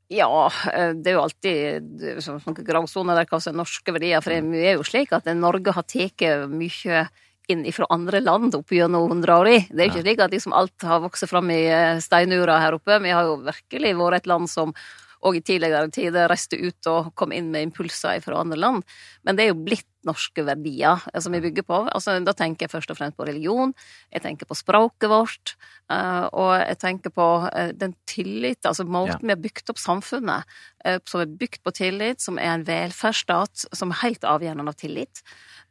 [0.09, 1.89] Ja, eh, det er jo alltid
[2.24, 4.24] noen gravsoner der hva som er norske verdier.
[4.24, 7.03] For det er jo slik at Norge har tatt mye
[7.49, 9.59] inn fra andre land opp gjennom hundreåra.
[9.68, 12.76] Det er jo ikke slik at liksom alt har vokst fram i eh, steinura her
[12.76, 13.01] oppe.
[13.05, 14.74] Vi har jo virkelig vært et land som
[15.27, 18.85] og i tidligere tider reiste ut og kom inn med impulser fra andre land.
[19.27, 21.81] Men det er jo blitt norske verdier eh, som vi bygger på.
[21.95, 23.75] Altså, da tenker jeg først og fremst på religion,
[24.14, 25.55] jeg tenker på språket vårt,
[25.93, 30.59] eh, og jeg tenker på eh, den tillit, altså måten vi har bygd opp samfunnet,
[31.11, 35.21] som er bygd på tillit, som er en velferdsstat, som er helt avgjørende av tillit.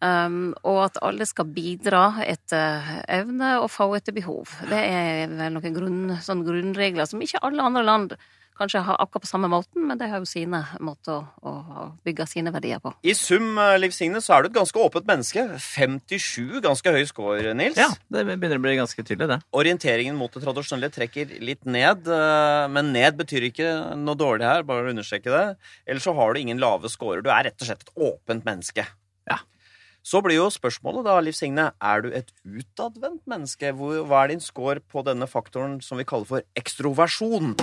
[0.03, 2.83] Og at alle skal bidra etter
[3.15, 4.51] evne og få etter behov.
[4.67, 8.17] Det er vel noen grunn, sånn grunnregler som ikke alle andre land
[8.57, 12.27] kanskje har akkurat på samme måten, men de har jo sine måter å, å bygge
[12.29, 12.91] sine verdier på.
[13.07, 15.45] I sum, eh, Liv Signe, så er du et ganske åpent menneske.
[15.63, 17.79] 57, ganske høy score, Nils.
[17.79, 19.39] Ja, det begynner å bli ganske tydelig, det.
[19.57, 24.65] Orienteringen mot det tradisjonelle trekker litt ned, eh, men ned betyr ikke noe dårlig her,
[24.67, 25.45] bare å understreke det.
[25.87, 27.23] Ellers så har du ingen lave scorer.
[27.25, 28.87] Du er rett og slett et åpent menneske.
[29.29, 29.41] Ja.
[30.07, 33.73] Så blir jo spørsmålet da, Liv Signe, er du et utadvendt menneske?
[33.75, 37.57] Hva er din score på denne faktoren som vi kaller for ekstroversjon?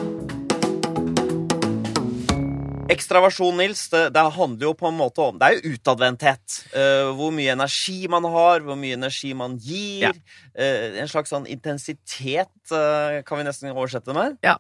[2.93, 6.59] Ekstraversjon, Nils, det, det handler jo på en måte om Det er jo utadvendthet.
[6.74, 10.11] Uh, hvor mye energi man har, hvor mye energi man gir.
[10.11, 10.12] Ja.
[10.53, 14.37] Uh, en slags sånn intensitet, uh, kan vi nesten oversette det med.
[14.45, 14.59] Ja.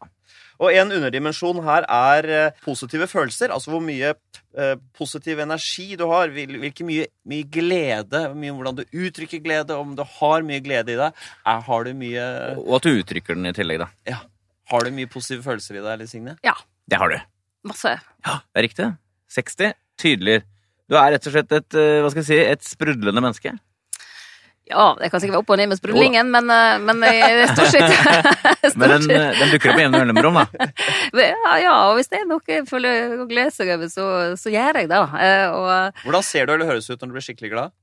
[0.62, 3.52] Og en underdimensjon her er positive følelser.
[3.52, 6.30] Altså hvor mye eh, positiv energi du har.
[6.30, 10.94] Hvil, hvilke mye, mye glede, mye, hvordan du uttrykker glede, om du har mye glede
[10.94, 11.26] i deg.
[11.42, 12.30] Er, har, du mye,
[12.62, 13.90] Og at du uttrykker den i tillegg, da.
[14.14, 14.22] ja,
[14.70, 16.38] har du mye positive følelser i deg, Liv Signe?
[16.86, 17.18] Det har du.
[17.64, 17.94] Masse.
[18.26, 18.88] Ja, det er riktig.
[19.34, 19.72] 60.
[20.00, 20.42] Tydelig.
[20.90, 23.54] Du er rett og slett et, eh, hva skal jeg si, et sprudlende menneske.
[24.64, 27.50] Ja, det kan sikkert være opp og ned med sprudlingen, men, eh, men jeg er
[27.52, 30.68] stort sett Men den, den dukker opp med jevne mellomrom, da.
[31.24, 34.06] Ja, ja, og hvis det er noe jeg føler å glede seg over, så,
[34.40, 35.00] så gjør jeg det.
[35.20, 37.74] Eh, Og Hvordan ser du eller høres ut når du blir skikkelig glad?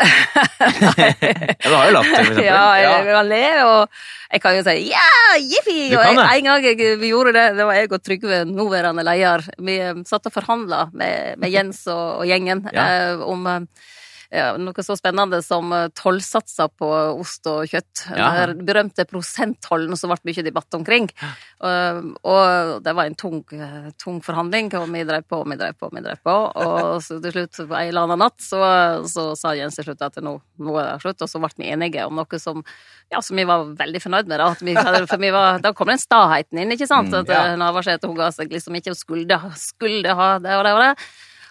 [0.00, 2.44] Ja, du har jo latter, for eksempel.
[2.46, 5.06] ja, jeg jeg kan le, og jeg kan jo si ja,
[5.38, 5.78] jippi!
[5.90, 9.46] Og jeg, en gang jeg, vi gjorde det, det var jeg og Trygve, nåværende leder,
[9.58, 12.86] vi um, satt og forhandla med, med Jens og, og gjengen Ja.
[13.16, 13.88] uh, om eh,
[14.30, 18.04] ja, noe så spennende som eh, tollsatser på ost og kjøtt.
[18.14, 18.28] Ja.
[18.46, 21.08] Den berømte prosenttollen som ble mye debatt omkring.
[21.60, 25.58] Og, og det var en tung, eh, tung forhandling, og vi drev på og vi
[25.58, 25.90] drev på.
[25.90, 28.60] og vi drev på, Og så til slutt, på en eller annen natt, så,
[29.10, 31.72] så sa Jens til slutt at nå, nå er det slutt, og så ble vi
[31.74, 32.62] enige om noe som,
[33.10, 34.38] ja, som vi var veldig fornøyd med.
[34.38, 34.76] Da, vi,
[35.10, 37.10] for vi var, da kom den staheten inn, ikke sant?
[37.10, 37.42] Mm, At ja.
[37.50, 37.58] ja.
[37.58, 40.94] Navarsete hun ga seg liksom ikke og skulle, skulle ha det og det og det.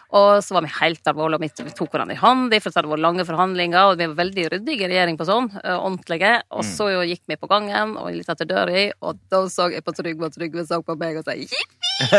[0.10, 2.54] Og så var vi helt alvorlige, og vi tok hverandre i hånd.
[2.64, 5.76] for det vært lange forhandlinger, og vi var veldig ryddige i regjering på sånn, eh,
[5.78, 6.32] ordentlige.
[6.50, 9.84] Og så jo gikk vi på gangen, og litt etter døra, og da så jeg
[9.86, 11.62] på Trygve, og Trygve så på meg og sa jippi!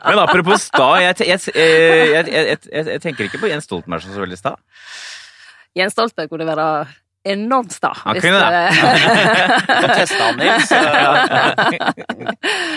[0.07, 3.67] Men apropos sta, jeg, te- jeg, eh, jeg, jeg, jeg, jeg tenker ikke på Jens
[3.69, 4.55] Stoltenberg som så veldig sta.
[5.79, 6.69] Jens Stoltenberg kunne være
[7.25, 7.93] enormt sta.
[8.03, 8.49] Han kunne det.
[8.49, 8.73] eh,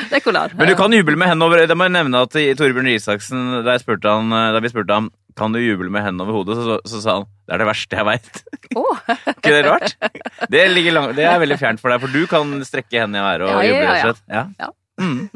[0.10, 0.50] det er han.
[0.58, 3.70] Men du kan juble med hendene over Da må jeg nevne at Torbjørn Isaksen, da,
[3.76, 6.76] jeg spurte han, da vi spurte ham kan du juble med hendene over hodet, så,
[6.88, 8.36] så sa han det er det verste jeg veit.
[8.80, 8.98] Åh.
[9.36, 9.90] ikke det rart?
[10.50, 10.62] Det,
[10.96, 13.50] langt, det er veldig fjernt for deg, for du kan strekke hendene i været og
[13.52, 13.84] Ja, ja, juble.
[13.84, 13.92] ja, ja.
[13.94, 14.22] og slett.
[14.64, 14.68] ja.
[14.96, 15.28] Mm.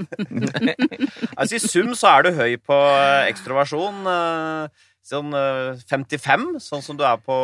[1.35, 3.97] Altså I sum så er du høy på eh, ekstroversjon.
[5.09, 7.35] Eh, Sånn eh, 55, sånn som du er på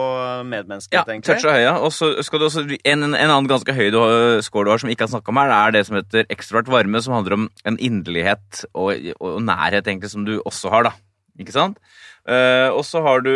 [0.45, 1.39] medmennesket, Ja, egentlig.
[1.41, 1.73] toucha høya.
[1.81, 3.99] Og så skal du også, en, en annen ganske høy du
[4.45, 6.29] score du har som vi ikke har snakka om her, det er det som heter
[6.29, 10.91] ekstrovert varme, som handler om en inderlighet og, og nærhet egentlig som du også har,
[10.91, 10.93] da.
[11.41, 11.81] Ikke sant?
[12.25, 13.29] Uh, og så har du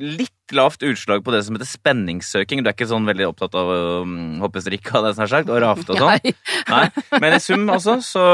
[0.00, 2.62] litt lavt utslag på det som heter spenningssøking.
[2.62, 5.50] Du er ikke sånn veldig opptatt av å um, hoppe strikk det som er sagt,
[5.52, 6.12] og rafte og sånn?
[6.12, 6.34] Nei.
[6.68, 7.20] Nei.
[7.22, 8.24] Men i sum altså, så,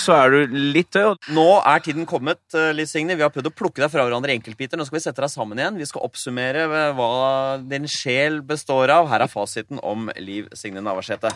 [0.00, 1.20] så er du litt død.
[1.36, 3.16] Nå er tiden kommet, eh, Liv Signe.
[3.18, 4.80] Vi har prøvd å plukke deg fra hverandre i enkeltbiter.
[4.80, 5.78] Nå skal vi sette deg sammen igjen.
[5.80, 7.10] Vi skal oppsummere eh, hva
[7.62, 9.10] din sjel består av.
[9.12, 11.32] Her er fasiten om Liv Signe Navarsete.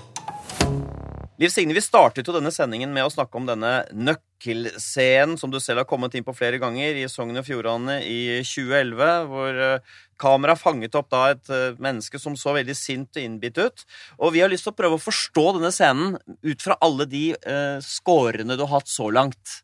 [1.41, 3.81] Liv Signe, vi startet jo denne sendingen med å snakke om denne
[4.45, 8.43] nøkkelscenen som du selv har kommet inn på flere ganger i Sogn og Fjordane i
[8.45, 9.61] 2011, hvor
[10.21, 13.85] kameraet fanget opp da et eh, menneske som så veldig sint og innbitt ut.
[14.21, 17.33] Og vi har lyst til å prøve å forstå denne scenen ut fra alle de
[17.47, 19.61] uh, skårene du har hatt så langt.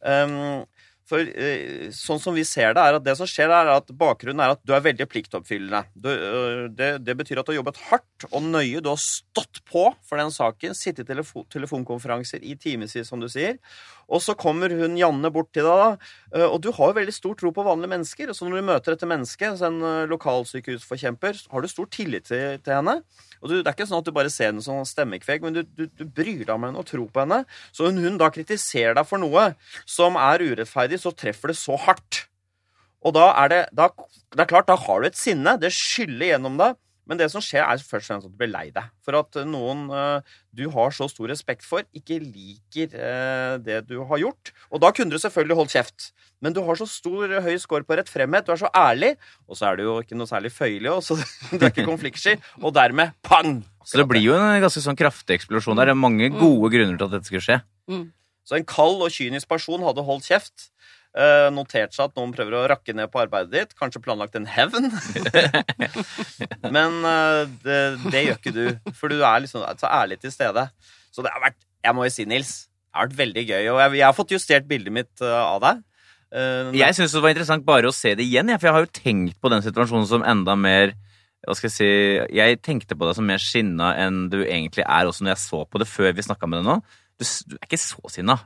[0.00, 0.64] Um,
[1.08, 4.40] for uh, sånn som vi ser det, er at det som skjer, er at bakgrunnen
[4.40, 5.84] er at du er veldig pliktoppfyllende.
[5.92, 8.80] Du, uh, det, det betyr at du har jobbet hardt og nøye.
[8.80, 10.76] Du har stått på for den saken.
[10.76, 13.60] Sittet i telefo telefonkonferanser i timevis, som du sier.
[14.08, 16.10] Og så kommer hun Janne bort til deg, da.
[16.36, 18.32] øh, Og du har jo veldig stor tro på vanlige mennesker.
[18.34, 22.58] Så når du møter dette mennesket, altså en øh, lokalsykehusforkjemper, har du stor tillit til,
[22.64, 23.00] til henne.
[23.42, 25.62] Og du, Det er ikke sånn at du bare ser henne som stemmekveg, men du,
[25.64, 27.42] du, du bryr deg om henne og tror på henne.
[27.72, 29.50] Så når hun da kritiserer deg for noe
[29.84, 32.26] som er urettferdig, så treffer det så hardt.
[33.04, 33.90] Og da er det, da,
[34.32, 35.58] det er klart, da har du et sinne.
[35.60, 36.78] Det skyller gjennom deg.
[37.04, 38.88] Men det som skjer, er først og fremst at du blir lei deg.
[39.04, 43.98] For at noen øh, du har så stor respekt for, ikke liker øh, det du
[44.08, 44.54] har gjort.
[44.72, 46.08] Og da kunne du selvfølgelig holdt kjeft.
[46.44, 49.14] Men du har så stor høy score på rettfremhet, du er så ærlig,
[49.48, 51.16] og så er du jo ikke noe særlig føyelig, og så
[51.52, 53.62] du er ikke konfliktsky, og dermed pang!
[53.84, 55.90] Så det blir jo en ganske sånn kraftig eksplosjon der.
[55.90, 57.58] Det er mange gode grunner til at dette skulle skje.
[57.92, 58.06] Mm.
[58.44, 60.70] Så en kald og kynisk person hadde holdt kjeft.
[61.14, 63.78] Eh, notert seg at noen prøver å rakke ned på arbeidet ditt.
[63.78, 64.90] Kanskje planlagt en hevn.
[66.74, 68.64] Men eh, det, det gjør ikke du,
[68.98, 70.68] for du er liksom så ærlig til stede.
[71.14, 73.64] Så det har vært Jeg må jo si, Nils, det har vært veldig gøy.
[73.72, 75.82] Og jeg, jeg har fått justert bildet mitt eh, av deg.
[76.74, 79.36] Jeg syns det var interessant bare å se det igjen, for jeg har jo tenkt
[79.38, 80.96] på den situasjonen som enda mer
[81.44, 81.88] hva skal jeg si,
[82.34, 85.60] jeg tenkte på deg som mer skinna enn du egentlig er, også når jeg så
[85.68, 86.76] på det før vi snakka med deg nå.
[87.20, 88.38] Du, du er ikke så sinna,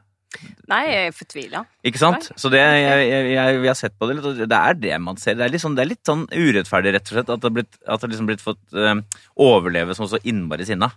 [0.69, 1.63] Nei, jeg er fortvila.
[1.89, 2.27] ikke sant?
[2.37, 4.99] Så det, jeg, jeg, jeg, vi har sett på det litt, og det er det
[5.01, 5.39] man ser.
[5.39, 7.57] Det er litt sånn, det er litt sånn urettferdig, rett og slett, at det har
[7.57, 9.01] blitt, at det liksom blitt fått eh,
[9.41, 10.91] overleve som så innmari sinna.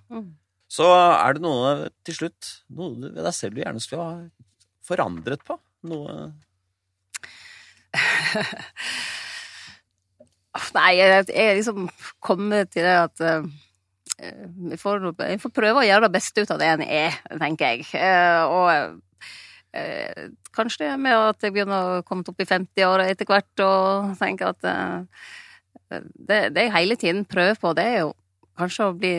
[0.71, 4.13] Så er det noe til slutt Noe ved deg selv du gjerne skulle ha
[4.87, 5.57] forandret på?
[5.91, 6.31] Noe
[10.75, 11.89] Nei, jeg jeg er liksom
[12.23, 13.43] kommet til det at eh,
[14.19, 17.11] eh, vi får, vi får prøve å gjøre det beste ut av det en er,
[17.39, 17.79] tenker jeg.
[17.95, 18.67] Eh, og
[19.77, 23.63] eh, kanskje det er med at jeg begynner å komme opp i 50-åra etter hvert
[23.65, 25.21] og tenker at eh,
[26.15, 28.11] det, det jeg hele tiden prøver på, det er jo
[28.59, 29.13] kanskje å bli,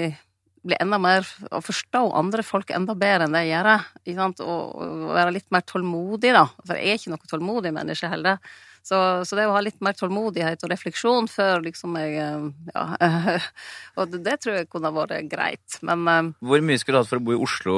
[0.65, 3.87] bli enda mer Å forstå andre folk enda bedre enn det jeg gjør.
[4.17, 6.47] Og, og være litt mer tålmodig, da.
[6.63, 8.41] For jeg er ikke noe tålmodig menneske heller.
[8.83, 8.97] Så,
[9.29, 13.39] så det å ha litt mer tålmodighet og refleksjon før liksom jeg eh, Ja.
[14.03, 15.79] og det, tror jeg kunne vært greit.
[15.87, 17.77] Men eh, Hvor mye skulle du hatt for å bo i Oslo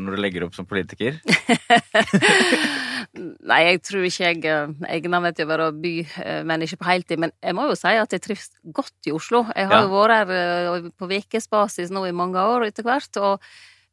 [0.00, 1.20] når du legger opp som politiker?
[3.50, 7.20] Nei, jeg tror ikke jeg eh, egner meg til å være bymenneske på heltid.
[7.22, 9.44] Men jeg må jo si at jeg trives godt i Oslo.
[9.56, 9.86] Jeg har Ja.
[9.86, 13.12] jo vært her eh, på ukesbasis nå i mange år etter hvert.
[13.20, 13.42] og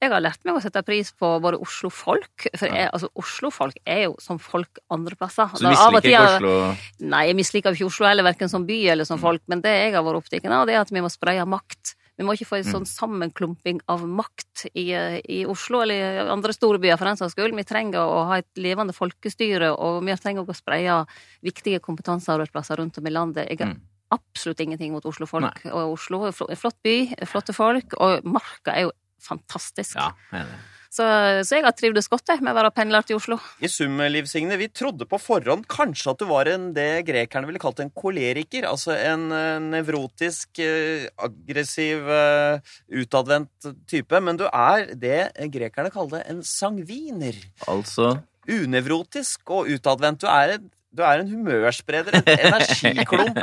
[0.01, 2.47] jeg har lært meg å sette pris på både Oslo-folk.
[2.55, 5.49] For jeg, altså, Oslo-folk er jo som folk andre plasser.
[5.55, 9.03] Så du misliker ikke Oslo Nei, jeg misliker ikke Oslo heller, verken som by eller
[9.03, 9.07] Mm.
[9.07, 9.41] som folk.
[9.47, 11.95] Men det jeg har vært opptatt av, det er at vi må spreie makt.
[12.17, 12.73] Vi må ikke få en Mm.
[12.73, 15.95] sånn sammenklumping av makt i, eh, i Oslo eller
[16.25, 17.55] i andre store byer for den saks skyld.
[17.55, 21.05] Vi trenger å ha et levende folkestyre, og vi trenger å spreie
[21.43, 23.49] viktige kompetansearbeidsplasser rundt om i landet.
[23.49, 23.81] Jeg har Mm.
[24.11, 25.65] absolutt ingenting mot Oslo-folk.
[25.65, 28.91] Og Oslo er en flott by, flotte folk, og Marka er jo
[29.23, 29.95] fantastisk.
[29.99, 30.57] Ja, jeg.
[30.97, 31.05] Så,
[31.45, 33.37] så jeg har trivdes godt jeg, med å være pendler til Oslo.
[33.61, 37.49] I sum, Liv Signe, vi trodde på forhånd kanskje at du var en, det grekerne
[37.49, 38.65] ville kalt en koleriker.
[38.69, 44.23] Altså en eh, nevrotisk, eh, aggressiv, eh, utadvendt type.
[44.23, 45.19] Men du er det
[45.53, 47.37] grekerne kaller en sangviner.
[47.69, 48.15] Altså
[48.47, 50.23] Unevrotisk og utadvendt.
[50.23, 53.37] Du er en, du er en humørspreder, en energiklump.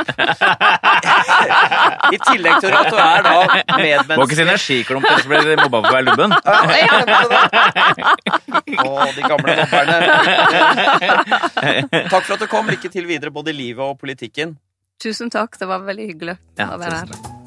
[2.15, 4.43] I tillegg til at du er da Må ikke si medmenneske.
[4.47, 6.31] energiklump, ellers blir de mobba for å være lubben.
[8.75, 9.97] Å, de gamle mobberne.
[12.11, 12.67] Takk for at du kom.
[12.75, 14.57] Lykke til videre både i livet og politikken.
[15.03, 17.44] Tusen takk, det var veldig hyggelig Ja, å være her.